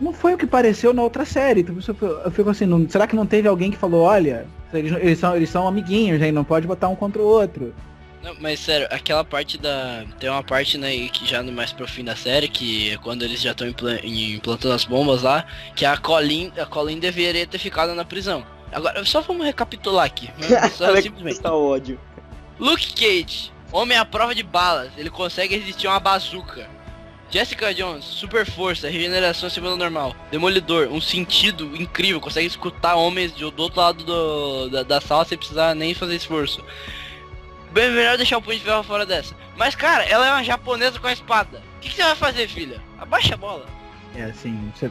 [0.01, 1.61] não foi o que pareceu na outra série.
[1.61, 4.47] Então, eu fico- eu fico assim, não- será que não teve alguém que falou, olha,
[4.73, 6.29] eles, eles são, eles são amiguinhos, né?
[6.29, 7.75] e Não pode botar um contra o outro.
[8.23, 10.05] Não, mas sério, aquela parte da.
[10.19, 13.23] Tem uma parte, né, que já no mais pro fim da série, que é quando
[13.25, 15.45] eles já estão implantando as bombas lá,
[15.77, 18.45] que a Colin, a Colin deveria ter ficado na prisão.
[18.73, 20.31] Agora, só vamos recapitular aqui.
[20.49, 21.37] né, Só, simplesmente.
[21.37, 21.99] está ódio.
[22.59, 26.69] Luke Cage, homem à prova de balas, ele consegue resistir a uma bazuca.
[27.31, 30.15] Jessica Jones, super força, regeneração acima do normal.
[30.31, 35.27] Demolidor, um sentido incrível, consegue escutar homens de- do outro lado do- da, da sala
[35.27, 36.65] sem precisar nem fazer esforço.
[37.71, 39.35] Bem melhor deixar o punho de ferro fora dessa.
[39.57, 41.63] Mas cara, ela é uma japonesa com a espada.
[41.77, 42.81] O que, que você vai fazer, filha?
[42.99, 43.67] Abaixa a bola.
[44.17, 44.91] É assim, você-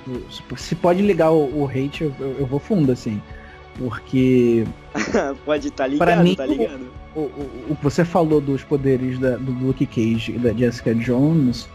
[0.57, 3.19] se pode ligar o, o hate, eu, eu- eu vou fundo, assim.
[3.77, 4.65] Porque
[5.45, 6.87] Pode estar Pra ligado, mim, tá ligado?
[7.15, 10.93] o, o, o que você falou dos poderes da- do Luke Cage e da Jessica
[10.95, 11.67] Jones,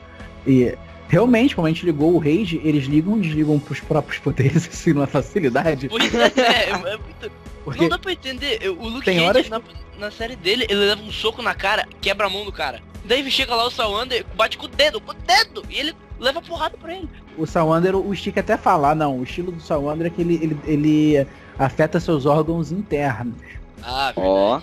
[0.46, 0.76] e
[1.08, 4.92] realmente, como a gente ligou o Rage, eles ligam e desligam pros próprios poderes assim
[4.92, 5.88] numa facilidade.
[5.88, 7.30] Pois é, é, é muito-
[7.64, 8.58] Porque Não dá pra entender.
[8.70, 9.60] O Luke Cage, horas- na,
[9.98, 12.80] na série dele, ele leva um soco na cara, quebra a mão do cara.
[13.04, 16.40] Daí chega lá o Sawander, bate com o dedo, com o dedo, e ele leva
[16.40, 17.08] porrada pra ele.
[17.36, 20.56] o Sawander, o Stick até falar, não, o estilo do Sawander é que ele, ele,
[20.64, 21.26] ele
[21.62, 23.36] afeta seus órgãos internos.
[23.82, 24.60] Ah, Ó,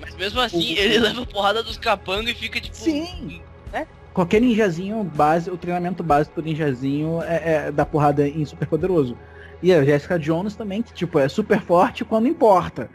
[0.00, 2.76] Mas mesmo assim, ele leva porrada dos capangas e fica tipo.
[2.76, 3.40] Sim.
[3.72, 3.86] Né?
[4.12, 9.16] Qualquer ninjazinho base, o treinamento básico do ninjazinho é, é dar porrada em super poderoso.
[9.62, 12.90] E a Jessica Jones também, que tipo, é super forte quando importa.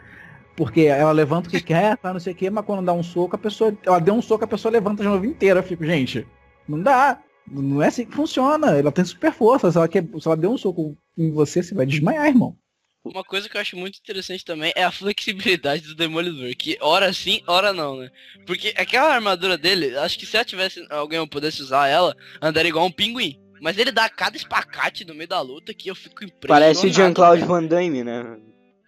[0.56, 3.02] Porque ela levanta o que quer, tá, não sei o que, mas quando dá um
[3.02, 3.74] soco, a pessoa.
[3.84, 5.60] Ela deu um soco, a pessoa levanta de novo inteira.
[5.60, 6.26] Eu fico, gente,
[6.68, 7.18] não dá.
[7.50, 8.78] Não é assim que funciona.
[8.78, 9.72] Ela tem super força.
[9.72, 12.56] Se ela, quer, se ela der um soco em você, você vai desmaiar, irmão.
[13.04, 17.12] Uma coisa que eu acho muito interessante também é a flexibilidade do Demolidor, que hora
[17.12, 18.10] sim, hora não, né?
[18.46, 22.86] Porque aquela armadura dele, acho que se ela tivesse alguém pudesse usar ela, andaria igual
[22.86, 23.40] um pinguim.
[23.60, 26.48] Mas ele dá cada espacate no meio da luta que eu fico impressionado.
[26.48, 27.44] parece o Jean-Claude.
[27.44, 28.38] Van Damme, né?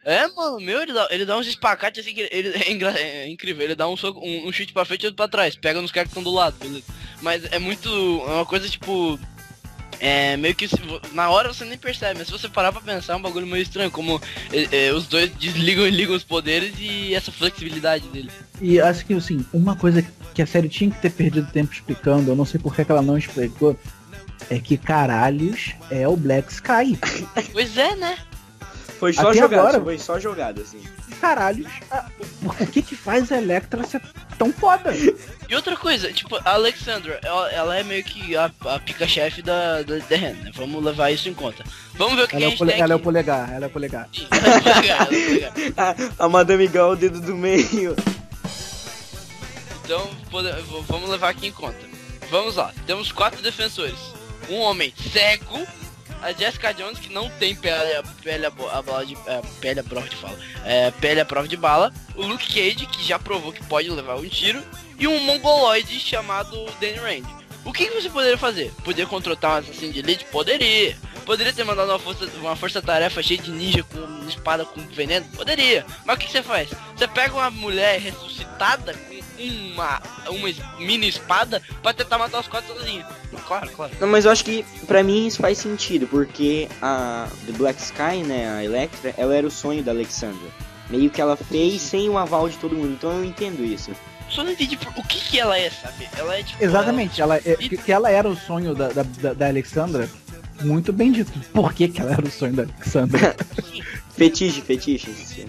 [0.05, 3.63] É, mano, meu, ele dá, ele dá uns espacates assim que ele, é, é incrível.
[3.63, 5.55] Ele dá um, soco, um, um chute pra frente e outro pra trás.
[5.55, 6.85] Pega nos caras que estão do lado, beleza.
[7.21, 7.89] Mas é muito.
[7.89, 9.19] É uma coisa tipo.
[10.05, 10.69] É meio que
[11.13, 13.63] na hora você nem percebe, mas se você parar pra pensar é um bagulho meio
[13.63, 14.21] estranho, como
[14.53, 18.29] é, é, os dois desligam e ligam os poderes e essa flexibilidade dele.
[18.61, 22.33] E acho que, assim, uma coisa que a série tinha que ter perdido tempo explicando,
[22.33, 23.79] eu não sei por que ela não explicou,
[24.51, 26.99] é que caralhos é o Black Sky.
[27.53, 28.19] Pois é, né?
[29.03, 30.81] Foi só Até agora- foi só jogado, assim.
[31.21, 32.07] Caralhos, a-
[32.45, 34.01] o, que que faz a Electra ser
[34.39, 34.93] tão foda?
[35.49, 39.83] E outra coisa, tipo, a Alexandra, ela, ela é meio que a, a pica-chefe da,
[39.83, 40.51] da The Hand, né?
[40.55, 41.65] Vamos levar isso em conta.
[41.95, 43.05] Vamos ver o que, Ela que a é, o gente ela é o aqui.
[43.05, 44.09] polegar, ela é o polegar.
[44.15, 45.53] Sim, ela é o polegar, ela é o polegar.
[46.21, 47.97] A, a Madame Gal, o dedo do meio.
[49.85, 50.09] Então,
[50.89, 51.79] vamos levar aqui em conta.
[52.31, 53.99] Vamos lá, temos quatro defensores.
[54.49, 55.67] Um homem cego,
[56.23, 59.85] a Jessica Jones, que não tem pele, pele, a, a bala de, é, pele a
[59.85, 61.93] prova de fala, é, pele a prova de bala.
[62.15, 64.63] O Luke Cage, que já provou que pode levar um tiro.
[64.99, 67.43] E um mongoloide chamado Danny Rand.
[67.65, 68.73] O que, que você poderia fazer?
[68.85, 70.25] Poderia contratar um assassino de elite?
[70.27, 70.97] Poderia.
[71.25, 75.27] Poderia ter mandado uma força, uma força-tarefa cheia de ninja com espada com veneno?
[75.37, 75.85] Poderia.
[76.05, 76.71] Mas o que, que você faz?
[76.97, 82.75] Você pega uma mulher ressuscitada com uma, uma mini espada pra tentar matar os quatro
[82.75, 83.07] sozinha.
[83.61, 83.93] Claro, claro.
[84.01, 88.23] Não, mas eu acho que pra mim isso faz sentido, porque a The Black Sky,
[88.27, 90.49] né, a Electra, ela era o sonho da Alexandra.
[90.89, 93.91] Meio que ela fez sem o aval de todo mundo, então eu entendo isso.
[94.29, 96.09] Só não entendi por- o que que ela é, sabe?
[96.17, 96.63] Ela é tipo...
[96.65, 100.09] Exatamente, ela, é, que, que ela era o sonho da, da, da- da Alexandra,
[100.63, 101.33] muito bem dito.
[101.53, 103.19] Por que, que ela era o sonho da Alexandra?
[103.19, 103.37] ela-.
[104.17, 105.47] Fetiche, fetiche.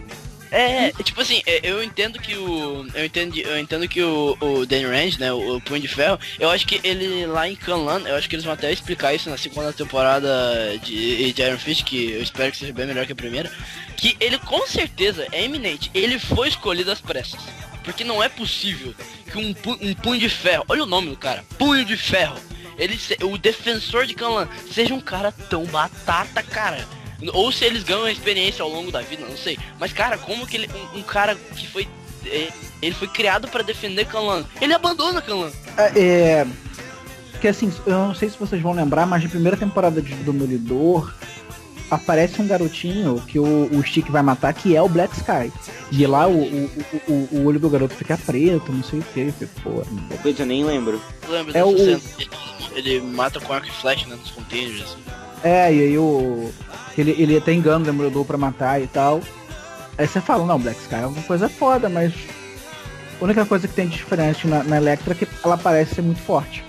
[0.55, 2.85] É, tipo assim, é, eu entendo que o.
[2.93, 5.33] Eu entendo, eu entendo que o, o Dan Rand, né?
[5.33, 8.45] O, Punho de Ferro, eu acho que ele lá em Canlan, eu acho que eles
[8.45, 10.29] vão até explicar isso na segunda temporada
[10.83, 13.51] de, de Iron Fist, que eu espero que seja bem melhor que a primeira.
[13.97, 17.41] Que ele com certeza é eminente, ele foi escolhido às pressas.
[17.83, 18.93] Porque não é possível
[19.31, 22.37] que um, um punho de ferro, olha o nome do cara, punho de ferro,
[22.77, 26.87] ele o defensor de Canlan seja um cara tão batata, cara.
[27.33, 29.57] Ou se eles ganham experiência ao longo da vida, não sei.
[29.79, 30.69] Mas, cara, como que ele.
[30.93, 31.87] Um, um cara que foi.
[32.25, 32.49] é,
[32.81, 34.45] Ele foi criado pra defender Kanlan.
[34.61, 35.51] Ele abandona Kanlan.
[35.95, 36.45] é.
[37.41, 41.13] Que assim, eu não sei se vocês vão lembrar, mas na primeira temporada de Demolidor,
[41.91, 45.51] aparece um garotinho que o, o Stick vai matar, que é o Black Sky.
[45.91, 46.71] E lá o, o,
[47.07, 49.33] o, o olho do garoto fica preto, não sei o que.
[49.61, 49.83] Pô,
[50.25, 51.01] eu nem lembro.
[51.27, 51.75] Lembra É o-
[52.75, 54.97] ele mata com arco e flecha, né, nos containers, assim.
[55.43, 56.51] É, e aí o.
[56.97, 59.21] Ele, ele até engana o Demolidor pra matar e tal.
[59.97, 62.13] Aí você fala, não, Black Sky é uma coisa foda, mas.
[63.19, 66.01] A única coisa que tem de diferente na, na Electra é que ela parece ser
[66.01, 66.63] muito forte.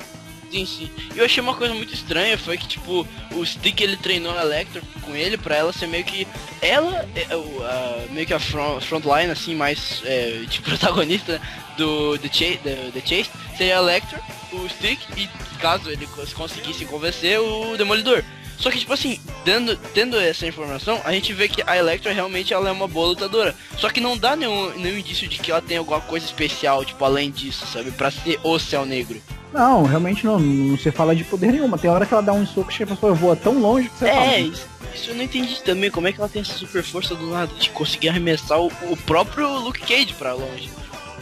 [0.53, 0.91] Sim, sim.
[1.17, 4.81] Eu achei uma coisa muito estranha, foi que, tipo, o Stick ele treinou a Electra
[5.03, 6.29] com ele pra ela ser meio que.
[6.63, 11.41] Ela, a- meio que a front, frontline, assim, mais é, de protagonista
[11.77, 14.21] do The Chase, The, The Chase seria a Electra,
[14.53, 18.23] o Stick e caso ele cons- conseguisse convencer o Demolidor.
[18.64, 22.55] Só que, tipo assim, dando, tendo essa informação, a gente vê que a Electra realmente
[22.55, 23.55] ela é uma boa lutadora.
[23.77, 27.05] Só que não dá nenhum, nenhum indício de que ela tem alguma coisa especial, tipo,
[27.05, 27.90] além disso, sabe?
[27.90, 29.20] Pra ser o Céu Negro.
[29.53, 31.77] Não, realmente não, não se fala de poder nenhuma.
[31.77, 34.07] Tem hora que ela dá um soco que a pessoa voa tão longe que você
[34.09, 34.24] fala.
[34.33, 35.90] É, isso, isso eu não entendi também.
[35.90, 38.96] Como é que ela tem essa super força do nada de conseguir arremessar o, o
[38.96, 40.70] próprio Luke Cage pra longe?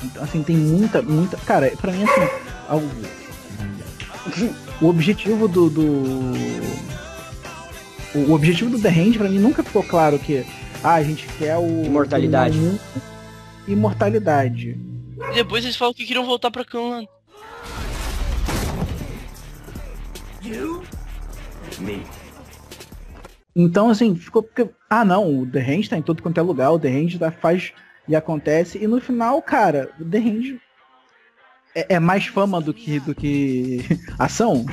[0.05, 1.37] Então, assim, tem muita, muita.
[1.39, 2.21] Cara, pra mim, assim,
[2.69, 2.89] algo-
[4.81, 5.69] o objetivo do.
[5.69, 7.03] do-
[8.15, 10.45] O o objetivo do The Hand, pra mim, nunca ficou claro que.
[10.83, 11.85] Ah, a gente quer o.
[11.85, 12.59] Imortalidade.
[12.59, 12.81] o mundo.
[13.67, 14.79] Imortalidade.
[15.31, 17.09] E depois eles falam que queriam voltar pra Canland.
[23.55, 24.69] Então, assim, ficou porque.
[24.91, 27.31] Ah, não, o The Hand tá em todo quanto é lugar, o The Hand tá,
[27.31, 27.73] faz
[28.09, 28.79] e acontece.
[28.79, 30.59] E no final, cara, o The Hand
[31.75, 33.85] é, é mais fama do que, do que
[34.19, 34.67] ação.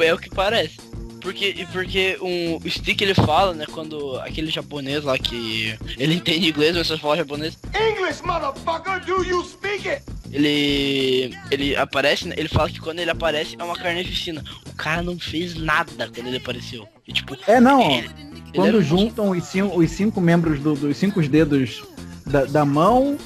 [0.00, 0.91] É o que parece.
[1.22, 6.14] Porque, e porque um, o Stick ele fala, né, quando aquele japonês lá que ele
[6.16, 10.02] entende inglês, mas só fala japonês, English, motherfucker, do you speak it?
[10.32, 14.42] ele ele aparece, né, ele fala que quando ele aparece é uma carneficina.
[14.66, 16.88] O cara não fez nada quando ele apareceu.
[17.06, 20.74] E, tipo, É, não, ele- ele Quando um juntam os cinco, os cinco membros do-
[20.74, 21.82] dos cinco dedos
[22.26, 23.16] da, da mão.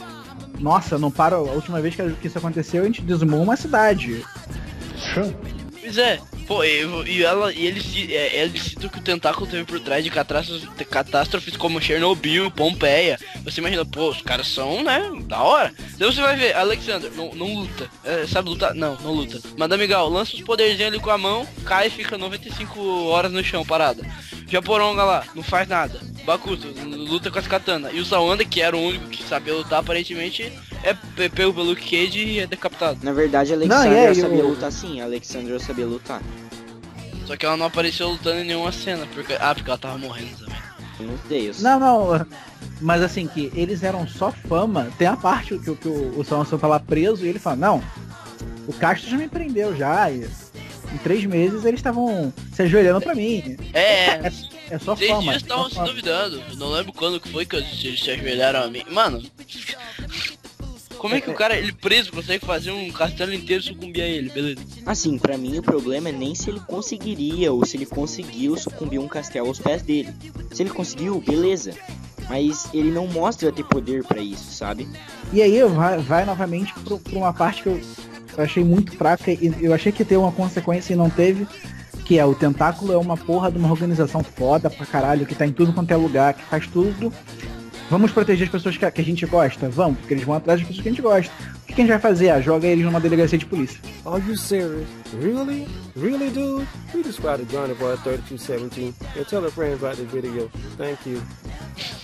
[0.59, 1.37] Nossa, não para.
[1.37, 4.23] A última vez que que isso aconteceu, a gente desumou uma cidade.
[5.81, 9.65] Pois é, pô, e, ela, e ele, ci- é, ele cita que o tentáculo teve
[9.65, 13.19] por trás de catástrofes, como Chernobyl, Pompeia.
[13.45, 15.73] Você imagina, pô, os caras são, né, da hora.
[15.99, 17.91] Daí você vai ver, Alexander, não, não luta.
[18.05, 18.75] É, sabe lutar?
[18.75, 19.41] Não, não luta.
[19.57, 23.43] Madame Gal, lança os poderzinhos ali com a mão, cai e fica 95 horas no
[23.43, 24.03] chão, parada.
[24.49, 26.01] Japoronga lá, não faz nada.
[26.25, 27.91] Bakuto, luta com as katana.
[27.93, 30.53] E o Sawanda, que era o único que sabia lutar, aparentemente,
[30.91, 32.99] é pe- pego pelo Luke Cage e é decapitado.
[33.03, 36.23] Na verdade, a Não, Alexandra e aí, sabia lutar sim, a Alexandra sabia lutar.
[37.27, 39.35] Só que ela não apareceu lutando em nenhuma cena, porque.
[39.41, 40.57] Ah, porque ela tava morrendo também.
[41.01, 41.61] Meu Deus.
[41.61, 42.27] Não, não.
[42.81, 44.89] Mas assim, que eles eram só fama.
[44.97, 47.57] Tem a parte que, o- que o, o Sansão tá lá preso e ele fala,
[47.57, 47.83] não,
[48.69, 50.11] o Castro já me prendeu já.
[50.11, 50.25] E
[50.93, 53.57] em três meses eles estavam se ajoelhando pra mim.
[53.75, 54.31] É,
[54.71, 55.23] É só seis fama.
[55.23, 55.89] dias é estavam se fama.
[55.89, 56.43] duvidando.
[56.51, 58.85] Eu Não lembro quando que foi que eles se ajoelharam a mim.
[58.91, 59.21] Mano.
[60.99, 64.31] Como é que o cara, ele preso, consegue fazer um castelo inteiro sucumbir a ele,
[64.31, 64.61] beleza?
[64.85, 68.99] Assim, pra mim o problema é nem se ele conseguiria ou se ele conseguiu sucumbir
[68.99, 70.09] um castelo aos pés dele.
[70.53, 71.73] Se ele conseguiu, beleza.
[72.29, 74.89] Mas ele não mostra ter poder pra isso, sabe?
[75.33, 77.81] E aí vai, vai novamente pro- pra uma parte que eu,
[78.37, 81.47] eu achei muito fraca e eu achei que ter uma consequência e não teve.
[82.05, 85.45] Que é o Tentáculo é uma porra de uma organização foda pra caralho, que tá
[85.47, 87.13] em tudo quanto é lugar, que faz tudo.
[87.89, 89.69] Vamos proteger as pessoas que a, que a gente gosta?
[89.69, 91.33] Vamos, porque eles vão atrás das pessoas que a gente gosta.
[91.63, 92.31] O que, que a gente vai fazer?
[92.31, 93.81] Ah, joga eles numa delegacia de polícia.
[94.05, 94.89] Are you serious?
[95.23, 95.69] Really?
[95.97, 96.67] Really, dude?
[96.93, 100.51] We just spotted Johnny Boy 3217 and tell a friend about the video.
[100.77, 101.23] Thank you.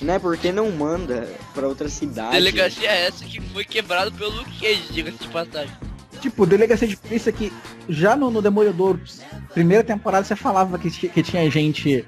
[0.00, 0.20] Né?
[0.20, 2.32] Porque não manda pra outra cidade.
[2.32, 5.74] Delegacia é essa que foi quebrada pelo Luke Cage, diga-se de passagem.
[6.20, 7.52] Tipo, delegacia de polícia que
[7.88, 9.00] já no, no Demolidor,
[9.52, 12.04] primeira temporada, você falava que, que tinha gente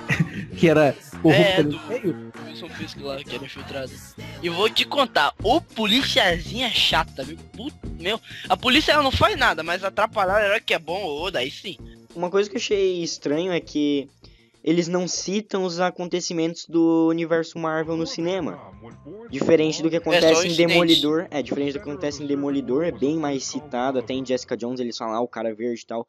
[0.56, 2.32] que era corrupta É, ali do- no meio.
[2.46, 3.92] Wilson Fisk lá, que era infiltrado.
[4.42, 7.36] E vou te contar, o policiazinha é chata, viu?
[7.56, 8.20] Puta, meu.
[8.48, 11.50] A polícia ela não faz nada, mas atrapalhar o herói que é bom, ô, daí
[11.50, 11.76] sim.
[12.14, 14.08] Uma coisa que eu achei estranho é que
[14.62, 18.58] eles não citam os acontecimentos do universo Marvel no cinema.
[19.30, 20.68] Diferente do que É acontece em incidente.
[20.68, 21.26] Demolidor.
[21.30, 23.98] É, diferente do que acontece em Demolidor, é bem mais citado.
[23.98, 26.06] Até em Jessica Jones eles falam, ah, o cara verde e tal.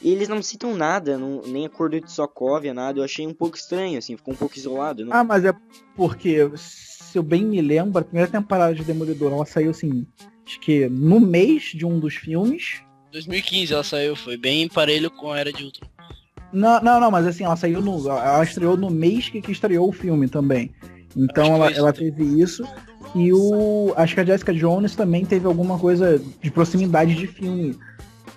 [0.00, 2.98] E eles não citam nada, não- nem acordo de Sokovia, nada.
[2.98, 5.04] Eu achei um pouco estranho, assim, ficou um pouco isolado.
[5.04, 5.12] Não...
[5.12, 5.54] Ah, mas é
[5.96, 10.06] porque, se eu bem me lembro, a primeira temporada de Demolidor, ela saiu assim,
[10.46, 12.82] acho que no mês de um dos filmes.
[13.12, 15.88] 2015 ela saiu, foi bem parelho com a Era de Ultron.
[16.52, 18.08] Não, não, não, mas assim, ela saiu no.
[18.08, 20.72] Ela estreou no mês que, que estreou o filme também.
[21.16, 21.80] Então ela, isso.
[21.80, 22.64] ela teve isso.
[23.14, 23.92] E o.
[23.96, 27.76] Acho que a Jessica Jones também teve alguma coisa de proximidade de filme.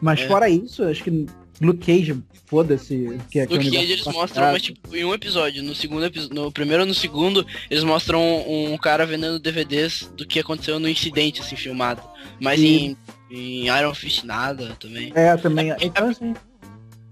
[0.02, 0.28] Mas É.
[0.28, 1.26] fora isso, acho que
[1.60, 3.18] Luke Cage, foda-se.
[3.32, 5.64] Que é que é o Luke Cage universo eles mostram, mas tipo, em um episódio.
[5.64, 10.26] No segundo no primeiro ou no segundo, eles mostram um, um cara vendendo DVDs do
[10.26, 12.02] que aconteceu no incidente, assim, filmado.
[12.40, 12.96] Mas Sim.
[13.32, 15.12] em, em Iron Fist nada também.
[15.16, 15.72] É, também.
[15.72, 16.36] É- Então, assim,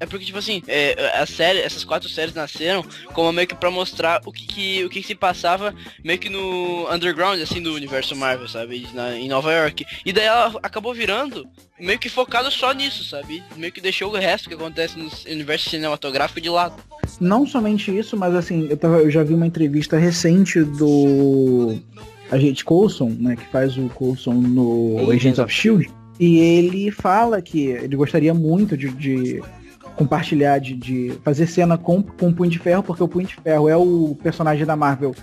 [0.05, 3.71] É porque, tipo assim, é, a série, essas quatro séries nasceram como meio que pra
[3.71, 7.73] mostrar o que, que- o que, que se passava meio que no underground, assim, do
[7.73, 8.87] universo Marvel, sabe?
[8.93, 9.83] Na- em Nova York.
[10.05, 11.43] E daí ela acabou virando
[11.79, 13.41] meio que focado só nisso, sabe?
[13.57, 16.75] Meio que deixou o resto que acontece no universo cinematográfico de lado.
[17.19, 21.77] não somente isso, mas assim, eu, tava, eu já vi uma entrevista recente do
[22.31, 25.89] agente Coulson, né, que faz o Coulson no Agents of Shield,
[26.19, 29.41] e ele fala que ele gostaria muito de, de
[29.95, 33.35] compartilhar, de, de fazer cena com, com o Punho de Ferro, porque o Punho de
[33.35, 35.15] Ferro é o personagem da Marvel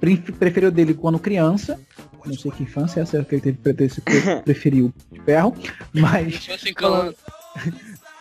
[0.00, 1.78] pre- preferido dele quando criança.
[2.26, 3.58] Não sei que infância é essa que ele teve
[4.44, 5.54] preferiu o Punho de Ferro,
[5.94, 7.14] mas assim, calando.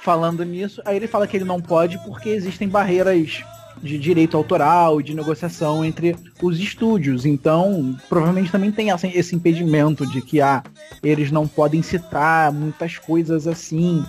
[0.01, 3.43] falando nisso, aí ele fala que ele não pode porque existem barreiras
[3.83, 7.25] de direito autoral e de negociação entre os estúdios.
[7.25, 10.63] Então, provavelmente também tem essa- esse impedimento de que ah,
[11.03, 14.03] eles não podem citar muitas coisas assim.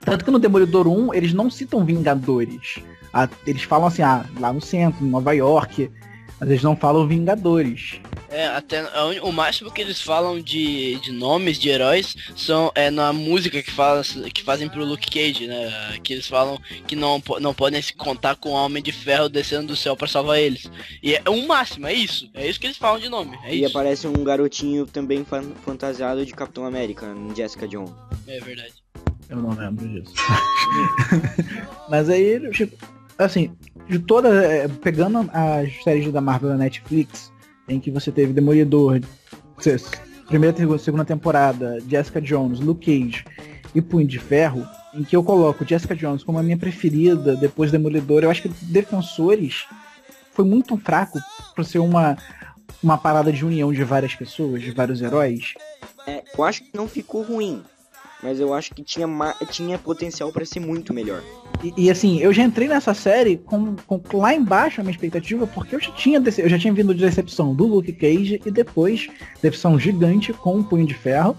[0.00, 2.76] Tanto que no Demolidor 1 eles não citam Vingadores.
[3.12, 5.90] Ah, eles falam assim, ah, lá no centro, em Nova York,
[6.38, 8.00] mas eles não falam Vingadores.
[8.30, 8.84] É, até
[9.22, 13.72] o máximo que eles falam de, de nomes de heróis são é na música que,
[13.72, 15.98] fala, que fazem pro Luke Cage, né?
[16.02, 19.66] Que eles falam que não, não podem se contar com o Homem de Ferro descendo
[19.66, 20.70] do céu pra salvar eles.
[21.02, 22.30] E é o máximo, é isso.
[22.32, 23.36] É isso que eles falam de nome.
[23.42, 23.70] É E isso.
[23.76, 27.90] aparece um garotinho também fan- fantasiado de Capitão América, Jessica Jones.
[28.28, 28.74] É verdade.
[29.30, 30.12] Eu não lembro disso.
[31.88, 32.76] Mas aí, tipo,
[33.16, 33.52] assim,
[33.88, 34.28] de toda.
[34.44, 37.32] é, Pegando as séries da Marvel da Netflix,
[37.68, 39.00] em que você teve Demolidor,
[40.26, 43.24] primeira e segunda temporada, Jessica Jones, Luke Cage
[43.74, 47.70] e Punho de Ferro, em que eu coloco Jessica Jones como a minha preferida, depois
[47.70, 49.66] Demolidor, eu acho que Defensores
[50.32, 51.18] foi muito fraco
[51.54, 52.16] por ser uma,
[52.82, 55.54] uma parada de união de várias pessoas, de vários heróis.
[56.06, 57.62] É, eu acho que não ficou ruim,
[58.22, 61.22] mas eu acho que tinha, ma- tinha potencial pra ser muito melhor.
[61.62, 65.46] E, e, assim, eu já entrei nessa série com, com lá embaixo a minha expectativa,
[65.46, 69.08] porque eu já tinha eu já tinha vindo de decepção do Luke Cage e depois
[69.34, 71.36] decepção gigante com o Punho de Ferro.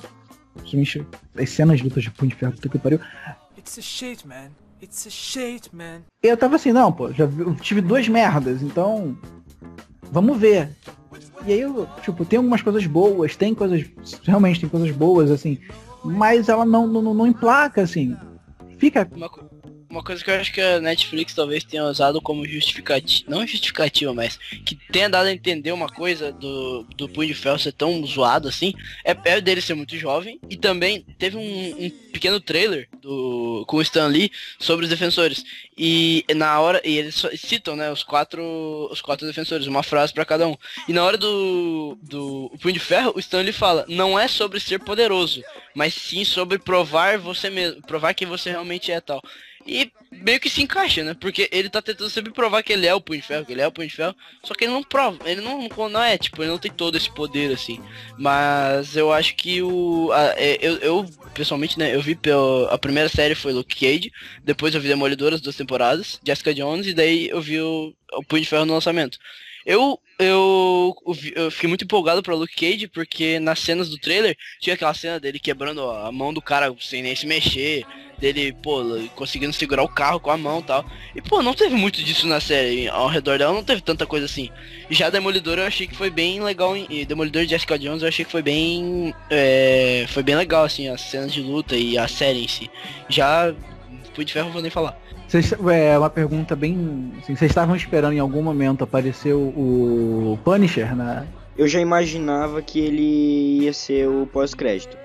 [1.35, 2.99] As cenas de lutas de Punho de Ferro, puta que pariu.
[3.57, 4.49] It's a shit, man.
[4.81, 6.01] It's a shit, man.
[6.23, 9.17] E eu tava assim, não, pô, já vi- eu tive duas merdas, então
[10.11, 10.69] vamos ver.
[11.45, 13.85] E aí eu, tipo, tem algumas coisas boas, tem coisas,
[14.23, 15.57] realmente tem coisas boas, assim,
[16.03, 18.15] mas ela não, não, não emplaca, assim.
[18.77, 19.29] Fica Uma,
[19.91, 24.13] uma coisa que eu acho que a Netflix talvez tenha usado como justificativa, não justificativa,
[24.13, 28.03] mas que tenha dado a entender uma coisa do, do Punho de Ferro ser tão
[28.05, 28.73] zoado assim,
[29.03, 33.77] é, é dele ser muito jovem e também teve um, um pequeno trailer do, com
[33.77, 35.43] o Stan Lee sobre os defensores.
[35.77, 38.41] E na hora, e eles citam, né, os quatro,
[38.91, 40.55] os quatro defensores, uma frase pra cada um.
[40.87, 44.59] E na hora do, do Punho de Ferro, o Stan Lee fala, não é sobre
[44.59, 45.43] ser poderoso,
[45.75, 49.21] mas sim sobre provar você mesmo, provar que você realmente é tal.
[49.73, 51.13] E meio que se encaixa, né?
[51.13, 53.61] Porque ele tá tentando sempre provar que ele é o Punho de Ferro, que ele
[53.61, 54.13] é o Punho de Ferro,
[54.43, 57.09] só que ele não prova, ele não, não, é, tipo, ele não tem todo esse
[57.09, 57.81] poder, assim.
[58.17, 60.11] Mas eu acho que o...
[60.11, 64.11] a- é, eu, eu, pessoalmente, né, eu vi pelo, a primeira série foi Luke Cage,
[64.43, 68.23] depois eu vi Demolidor as duas temporadas, Jessica Jones, e daí eu vi o, o
[68.25, 69.17] Punho de Ferro no lançamento.
[69.65, 70.95] Eu, eu,
[71.35, 75.19] eu fiquei muito empolgado pra Luke Cage, porque nas cenas do trailer, tinha aquela cena
[75.19, 77.85] dele quebrando a mão do cara sem nem se mexer,
[78.21, 78.83] dele, pô,
[79.15, 80.85] conseguindo segurar o carro com a mão e tal.
[81.15, 84.27] E, pô, não teve muito disso na série, ao redor dela não teve tanta coisa
[84.27, 84.49] assim.
[84.89, 88.23] Já Demolidor eu achei que foi bem legal, e Demolidor e Jessica Jones eu achei
[88.23, 92.43] que foi bem, é, foi bem legal, assim, as cenas de luta e a série
[92.43, 92.69] em si.
[93.09, 93.53] Já,
[94.13, 94.97] Punho de Ferro não vou nem falar.
[95.27, 97.11] Vocês, é uma pergunta bem.
[97.19, 101.25] Assim, vocês estavam esperando em algum momento aparecer o, o Punisher na.
[101.57, 104.97] Eu já imaginava que ele ia ser o pós-crédito.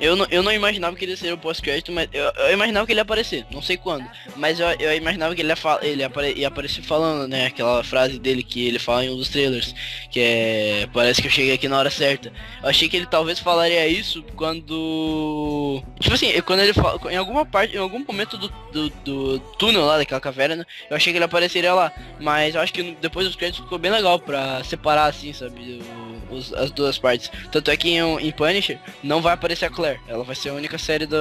[0.00, 2.92] Eu não, eu não imaginava que ele seria o pós-crédito, mas eu, eu imaginava que
[2.92, 4.04] ele ia aparecer, não sei quando.
[4.36, 7.46] Mas eu, eu imaginava que ele ia, fa- ele ia, apare- ia aparecer falando, né?
[7.46, 9.74] Aquela frase dele que ele fala em um dos trailers,
[10.10, 10.88] que é.
[10.92, 12.32] Parece que eu cheguei aqui na hora certa.
[12.62, 15.82] Eu achei que ele talvez falaria isso quando.
[16.00, 17.00] Tipo assim, quando ele fala.
[17.12, 21.12] Em alguma parte, em algum momento do, do, do túnel lá daquela caverna, eu achei
[21.12, 21.92] que ele apareceria lá.
[22.20, 25.82] Mas eu acho que depois dos créditos ficou bem legal pra separar assim, sabe?
[26.30, 27.30] os- as duas partes.
[27.52, 30.00] Tanto é que em, em Punisher não vai aparecer a Claire.
[30.08, 31.16] Ela vai ser a única série do,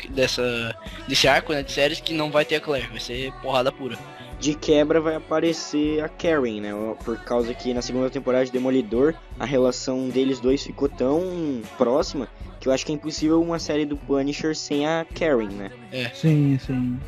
[0.00, 0.74] que dessa,
[1.06, 2.86] desse arco né, de séries que não vai ter a Claire.
[2.88, 3.98] Vai ser porrada pura.
[4.38, 6.70] De quebra vai aparecer a Karen, né?
[7.04, 12.26] Por causa que na segunda temporada de Demolidor a relação deles dois ficou tão próxima
[12.58, 15.70] que eu acho que é impossível uma série do Punisher sem a Karen, né?
[16.14, 16.98] Sim, sim.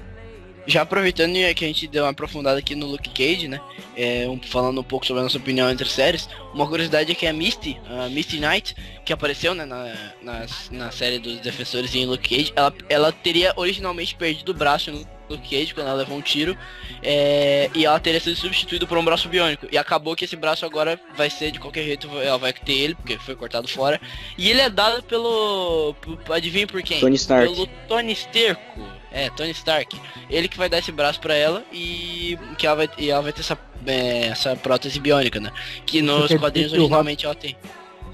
[0.66, 3.60] Já aproveitando que a gente deu uma aprofundada aqui no Luke Cage, né?
[3.96, 7.26] É, um- falando um pouco sobre a nossa opinião entre séries, uma curiosidade é que
[7.26, 9.92] a Misty, a Misty Knight, que apareceu né, na,
[10.22, 14.92] na, na série dos Defensores em Luke Cage, ela, ela teria originalmente perdido o braço
[14.92, 16.56] no Luke Cage quando ela levou um tiro,
[17.02, 19.66] é, e ela teria sido substituído por um braço biônico.
[19.72, 22.94] E acabou que esse braço agora vai ser de qualquer jeito, ela vai ter ele,
[22.94, 24.00] porque foi cortado fora.
[24.38, 25.94] E ele é dado pelo.
[26.30, 27.00] Adivinha por quem?
[27.00, 27.52] Tony Stark.
[27.52, 29.01] Pelo Tony Sterco.
[29.12, 30.00] É, Tony Stark.
[30.30, 33.32] Ele que vai dar esse braço pra ela e que ela vai, e ela vai
[33.32, 35.52] ter essa, é, essa prótese biônica, né?
[35.84, 37.56] Que nos quadrinhos originalmente ela tem.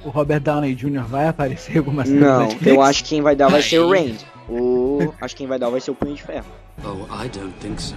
[0.05, 1.05] O Robert Downey Jr.
[1.07, 3.91] vai aparecer em alguma série Não, eu acho que quem vai dar vai ser o.
[3.91, 4.17] Rand.
[4.49, 5.13] O...
[5.21, 6.47] Acho que quem vai dar vai ser o Punho de Ferro.
[6.85, 7.95] Oh, I don't think so.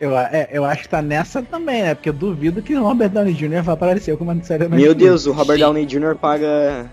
[0.00, 1.94] Eu, é, eu acho que tá nessa também, né?
[1.94, 3.62] Porque eu duvido que o Robert Downey Jr.
[3.62, 4.94] vai aparecer alguma série da Meu.
[4.94, 5.62] Deus, o Robert Sim.
[5.62, 6.16] Downey Jr.
[6.16, 6.90] paga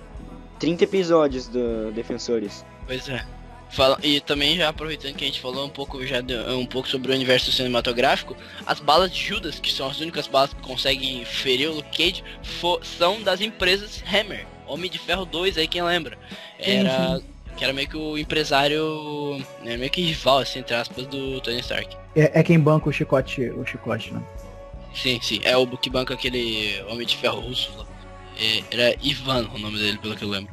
[0.60, 2.64] 30 episódios do Defensores.
[2.86, 3.24] Pois é.
[3.70, 6.88] Fala, e também já aproveitando que a gente falou um pouco já de- um pouco
[6.88, 11.24] sobre o universo cinematográfico, as balas de Judas, que são as únicas balas que conseguem
[11.24, 12.24] ferir o Luke Cage,
[12.98, 16.18] são das empresas Hammer, Homem de Ferro 2 aí quem lembra.
[16.58, 17.22] Era
[17.56, 21.60] que era meio que o empresário, né, meio que rival assim, entre aspas do Tony
[21.60, 21.96] Stark.
[22.16, 24.22] É, é quem banca o chicote, o chicote, né?
[24.96, 27.86] Sim, sim, é o que banca aquele Homem de Ferro russo lá.
[28.40, 30.52] É, era Ivan o nome dele, pelo que eu lembro.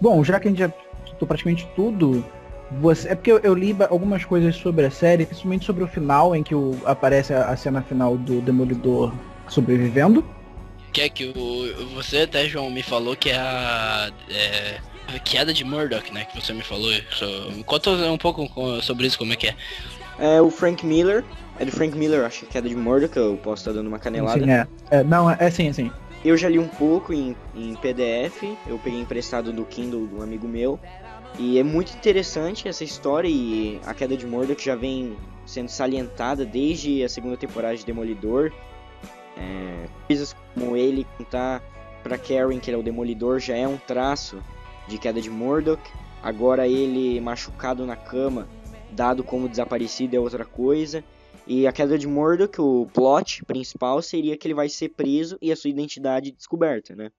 [0.00, 0.72] Bom, já que a gente já
[1.06, 2.24] citou praticamente tudo,
[2.70, 6.34] você, é porque eu, eu li algumas coisas sobre a série, principalmente sobre o final,
[6.36, 9.12] em que o, aparece a, a cena final do Demolidor
[9.48, 10.24] sobrevivendo.
[10.92, 14.78] Que é que o, você até, João, me falou que é a, é,
[15.14, 16.24] a queda de Murdoch, né?
[16.24, 16.90] Que você me falou.
[17.12, 17.26] So,
[17.64, 19.56] conta um pouco co- sobre isso, como é que é.
[20.18, 21.24] É o Frank Miller.
[21.60, 23.98] É do Frank Miller, acho que é da de Murdoch, eu posso estar dando uma
[23.98, 24.40] canelada.
[24.40, 24.66] Sim, é.
[24.90, 25.90] É, Não, é, é sim, sim.
[26.24, 30.22] Eu já li um pouco em, em PDF, eu peguei emprestado do Kindle de um
[30.22, 30.78] amigo meu.
[31.38, 35.16] E é muito interessante essa história e a queda de Murdoch já vem
[35.46, 38.52] sendo salientada desde a segunda temporada de Demolidor.
[39.36, 41.62] É, coisas como ele contar
[42.02, 44.42] pra Karen que ele é o Demolidor já é um traço
[44.88, 45.80] de queda de Murdoch.
[46.20, 48.48] Agora ele machucado na cama,
[48.90, 51.04] dado como desaparecido é outra coisa.
[51.46, 55.52] E a queda de Murdoch, o plot principal seria que ele vai ser preso e
[55.52, 57.12] a sua identidade descoberta, né?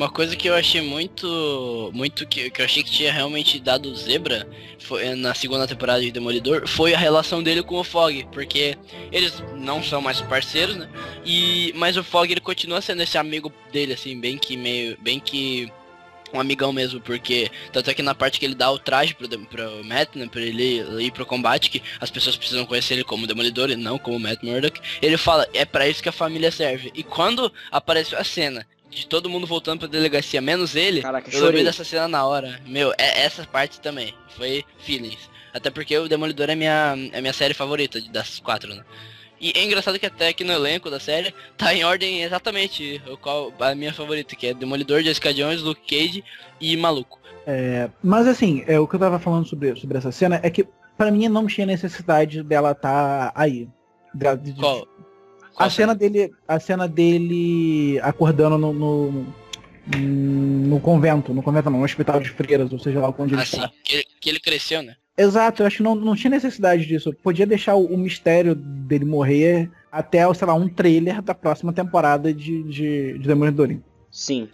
[0.00, 1.90] Uma coisa que eu achei muito.
[1.92, 4.48] Muito que, que eu achei que tinha realmente dado zebra
[4.78, 8.26] foi, na segunda temporada de Demolidor foi a relação dele com o Fog.
[8.32, 8.78] Porque
[9.12, 10.88] eles não são mais parceiros, né?
[11.22, 14.96] E, mas o Fog ele continua sendo esse amigo dele, assim, bem que meio.
[15.02, 15.70] Bem que.
[16.32, 19.28] Um amigão mesmo, porque tanto é que na parte que ele dá o traje pro,
[19.28, 23.26] pro Matt, né, pra ele ir pro combate, que as pessoas precisam conhecer ele como
[23.26, 26.92] Demolidor e não como Matt Murdock, ele fala, é pra isso que a família serve.
[26.94, 31.44] E quando apareceu a cena de todo mundo voltando pra delegacia, menos ele, Caraca, eu
[31.44, 32.60] lembrei dessa cena na hora.
[32.66, 34.12] Meu, é, essa parte também.
[34.36, 35.30] Foi feelings.
[35.54, 38.84] Até porque o Demolidor é minha, é minha série favorita das quatro, né?
[39.40, 43.16] E é engraçado que até aqui no elenco da série tá em ordem exatamente o
[43.16, 46.22] qual a minha favorita, que é Demolidor, Jessica Jones, Luke Cage
[46.60, 47.18] e Maluco.
[47.46, 50.66] É, mas assim, é, o que eu tava falando sobre, sobre essa cena é que
[50.96, 53.66] pra mim não tinha necessidade dela tá aí.
[54.14, 54.86] De- de- Qual?
[55.56, 59.26] A cena dele, a cena dele acordando no, no,
[59.98, 63.56] no convento, no convento não, no hospital de freiras, ou seja lá onde ele Assim,
[63.56, 63.70] está.
[63.84, 64.96] que, ele- que ele cresceu, né?
[65.18, 67.12] Exato, eu acho que não, não tinha necessidade disso.
[67.22, 72.32] Podia deixar o, o mistério dele morrer até, sei lá, um trailer da próxima temporada
[72.32, 73.76] de, de, de Demolidor.
[74.10, 74.48] Sim.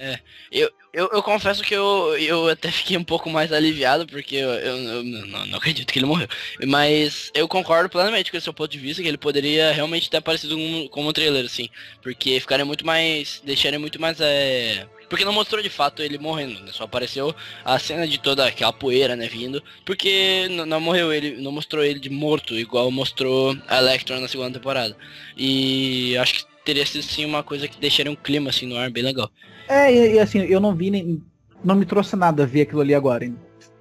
[0.51, 0.69] Eu,
[1.13, 5.05] eu confesso que eu, eu até fiquei um pouco mais aliviado, porque eu, eu- eu
[5.05, 6.27] não, não acredito que ele morreu.
[6.67, 10.17] Mas eu concordo plenamente com esse seu ponto de vista, que ele poderia realmente ter
[10.19, 11.69] aparecido como, como um trailer, assim.
[12.03, 13.43] Porque ficaria muito mais.
[13.45, 14.19] deixaria muito mais.
[14.21, 14.87] É...
[15.09, 16.73] Porque não mostrou de fato ele morrendo, né?
[16.73, 17.35] Só apareceu
[17.65, 19.63] a cena de toda aquela poeira, né, vindo.
[19.85, 24.51] Porque não morreu ele, não mostrou ele de morto, igual mostrou a Electron na segunda
[24.59, 24.97] temporada.
[25.37, 28.91] E acho que teria sido sim uma coisa que deixaria um clima assim no ar
[28.91, 29.31] bem legal.
[29.69, 31.23] É, e, e assim, eu não vi nem.
[31.65, 33.25] Não me trouxe nada ver aquilo ali agora.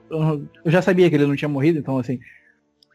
[0.09, 2.19] Eu, eu já sabia que ele não tinha morrido, então assim.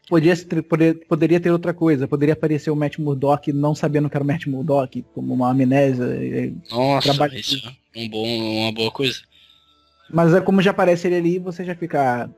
[0.09, 0.33] Podia,
[0.67, 2.07] poder- poderia ter outra coisa.
[2.07, 6.53] Poderia aparecer o Matt Murdock não sabendo que era o Matt Murdock, como uma amnésia.
[6.69, 7.61] Nossa, Trabalho- isso
[7.95, 9.19] é um bom, uma boa coisa.
[10.09, 12.29] Mas é como já aparece ele ali, você já fica.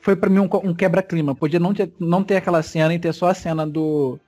[0.00, 1.34] Foi pra mim um, um quebra-clima.
[1.34, 4.20] Podia não ter, não ter aquela cena e ter só a cena do.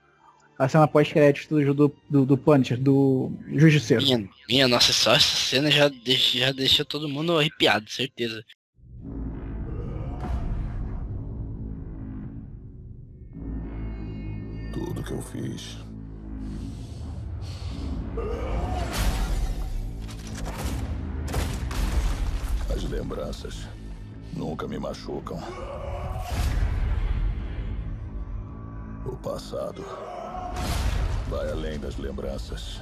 [0.59, 4.03] A cena pós-crédito do, do, do, do Punisher, do Justiceiro.
[4.03, 8.45] Minha, minha, nossa, só essa cena já deixa, já deixa todo mundo arrepiado, certeza.
[14.79, 15.79] tudo que eu fiz.
[22.75, 23.69] As lembranças
[24.33, 25.39] nunca me machucam.
[29.05, 29.85] O passado
[31.29, 32.81] vai além das lembranças.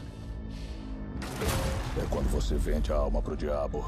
[2.00, 3.84] É quando você vende a alma pro diabo.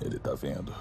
[0.00, 0.72] Ele tá vendo.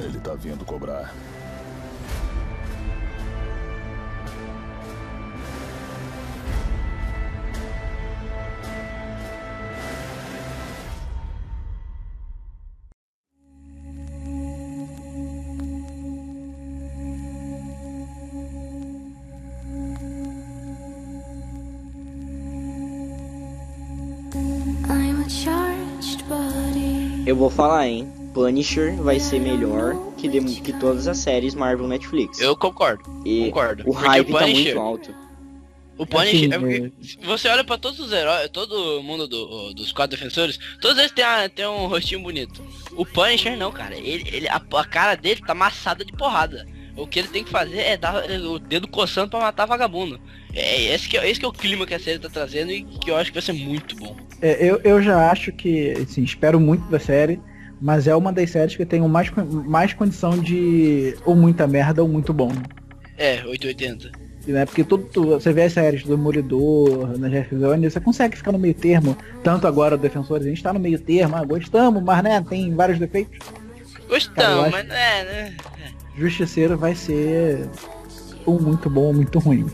[0.00, 1.12] Ele tá vindo cobrar.
[27.34, 28.08] Eu vou falar, hein?
[28.32, 32.38] Punisher vai ser melhor que, de- que todas as séries Marvel Netflix.
[32.40, 33.02] Eu concordo.
[33.26, 33.82] E concordo.
[33.86, 35.14] o hype o tá Punisher- muito alto.
[35.98, 39.74] O Punisher, Assim, é porque se você olha pra todos os heróis, todo mundo do-
[39.74, 42.62] dos quatro defensores, todos eles têm, a- têm um rostinho bonito.
[42.92, 43.96] O Punisher não, cara.
[43.96, 46.64] Ele, ele, a, a cara dele tá amassada de porrada.
[46.96, 50.20] O que ele tem que fazer é dar o dedo coçando pra matar vagabundo.
[50.52, 52.84] É esse que, é- esse que é o clima que a série tá trazendo e
[52.84, 54.16] que eu acho que vai ser muito bom.
[54.44, 57.40] É, eu, eu já acho que, assim, espero muito da série,
[57.80, 59.30] mas é uma das séries que eu tenho mais,
[59.64, 62.52] mais condição de ou muita merda ou muito bom.
[63.16, 64.12] É, 880.
[64.46, 64.66] Né?
[64.66, 68.52] Porque tudo, tu- você vê as séries do Demolidor, na Jeff Jones, você consegue ficar
[68.52, 69.16] no meio termo.
[69.42, 72.74] Tanto agora o Defensores, a gente tá no meio termo, ah, gostamos, mas né, tem
[72.74, 73.38] vários defeitos.
[74.06, 75.54] Gostamos, mas é, né?
[76.18, 77.66] Justiceiro vai ser
[78.44, 79.64] ou muito bom ou muito ruim.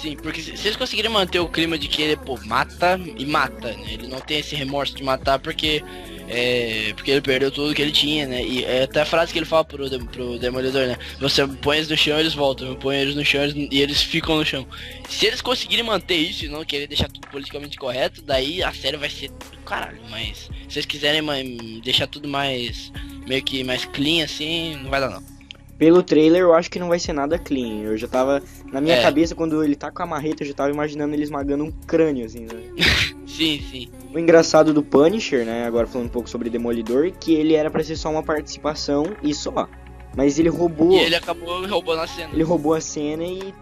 [0.00, 3.72] Sim, porque se, eles conseguirem manter o clima de que ele, pô, mata e mata,
[3.72, 3.94] né?
[3.94, 5.82] Ele não tem esse remorso de matar porque.
[6.28, 8.42] É, porque ele perdeu tudo que ele tinha, né?
[8.42, 10.98] E é até a frase que ele fala pro, pro Demolidor, né?
[11.20, 14.36] Você põe eles no chão eles voltam, eu eles no chão eles- e eles ficam
[14.36, 14.66] no chão.
[15.08, 18.96] Se eles conseguirem manter isso e não querer deixar tudo politicamente correto, daí a série
[18.96, 20.00] vai ser do caralho.
[20.10, 22.92] Mas se eles quiserem deixar tudo mais.
[23.26, 25.35] meio que mais clean assim, não vai dar não.
[25.78, 27.82] Pelo trailer, eu acho que não vai ser nada clean.
[27.82, 28.42] Eu já tava.
[28.72, 29.02] Na minha É.
[29.02, 32.24] cabeça, quando ele tá com a marreta, eu já tava imaginando ele esmagando um crânio,
[32.24, 32.62] assim, né?
[33.26, 33.88] Sim, sim.
[34.14, 35.66] O engraçado do Punisher, né?
[35.66, 39.34] Agora falando um pouco sobre Demolidor, que ele era pra ser só uma participação e
[39.34, 39.68] só.
[40.16, 40.92] Mas ele roubou.
[40.92, 42.30] E ele acabou roubando a cena.
[42.32, 43.52] Ele roubou a cena e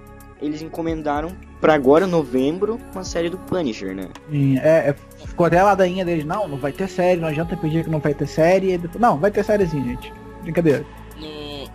[0.40, 4.08] eles encomendaram pra agora, novembro, uma série do Punisher, né?
[4.30, 4.96] E, é, é,
[5.26, 7.98] ficou até a ladainha deles, não, não vai ter série, não adianta pedir que não
[7.98, 8.78] vai ter série.
[9.00, 10.12] Não, vai ter sériezinha, gente.
[10.42, 10.86] Brincadeira.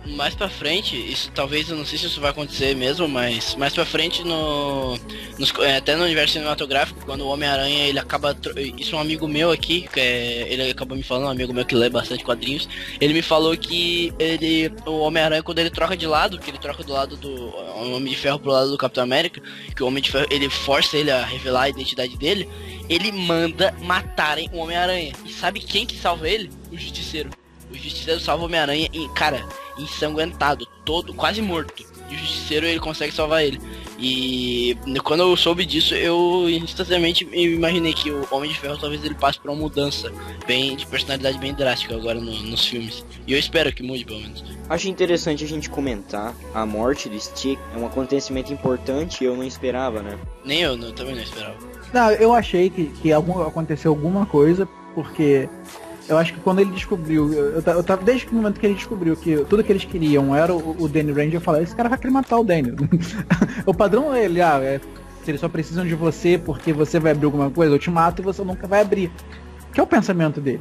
[0.06, 3.72] Mais pra frente, isso talvez, eu não sei se isso vai acontecer mesmo, mas mais
[3.74, 4.98] pra frente no.
[5.38, 8.36] nos- é, até no universo cinematográfico, quando o Homem-Aranha ele acaba.
[8.78, 11.64] Isso é um amigo meu aqui, que é, ele acabou me falando, um amigo meu
[11.64, 12.68] que lê bastante quadrinhos,
[13.00, 14.72] ele me falou que ele.
[14.86, 17.30] O Homem-Aranha quando ele troca de lado, que ele troca do lado do.
[17.30, 19.40] O Homem de Ferro pro lado do Capitão América,
[19.76, 22.48] que o Homem de Ferro ele força ele a revelar a identidade dele,
[22.88, 25.12] ele manda matarem o Homem-Aranha.
[25.26, 26.50] E sabe quem que salva ele?
[26.72, 27.30] O Justiceiro.
[27.70, 29.44] O Justiceiro salva o Homem-Aranha e, cara,
[29.78, 31.84] ensanguentado, todo, quase morto.
[32.10, 33.60] E o Justiceiro ele consegue salvar ele.
[33.98, 39.14] E quando eu soube disso, eu instantaneamente imaginei que o Homem de Ferro talvez ele
[39.14, 40.10] passe por uma mudança
[40.46, 43.04] bem de personalidade bem drástica agora no- nos filmes.
[43.26, 44.42] E eu espero que mude pelo menos.
[44.68, 47.58] Acho interessante a gente comentar a morte do Stick.
[47.74, 50.18] É um acontecimento importante e eu não esperava, né?
[50.44, 51.56] Nem eu, não, também não esperava.
[51.92, 55.48] Não, eu achei que, que algum, aconteceu alguma coisa, porque
[56.08, 58.66] eu acho que quando ele descobriu, eu, eu, ta- eu tava desde o momento que
[58.66, 61.74] ele descobriu que tudo que eles queriam era o, o Danny Rand, eu falei, esse
[61.74, 62.72] cara vai querer matar o Danny.
[63.66, 64.80] o padrão é ele, ah, é,
[65.24, 68.20] se eles só precisam de você porque você vai abrir alguma coisa, eu te mato
[68.20, 69.10] e você nunca vai abrir.
[69.72, 70.60] Que é o pensamento dele.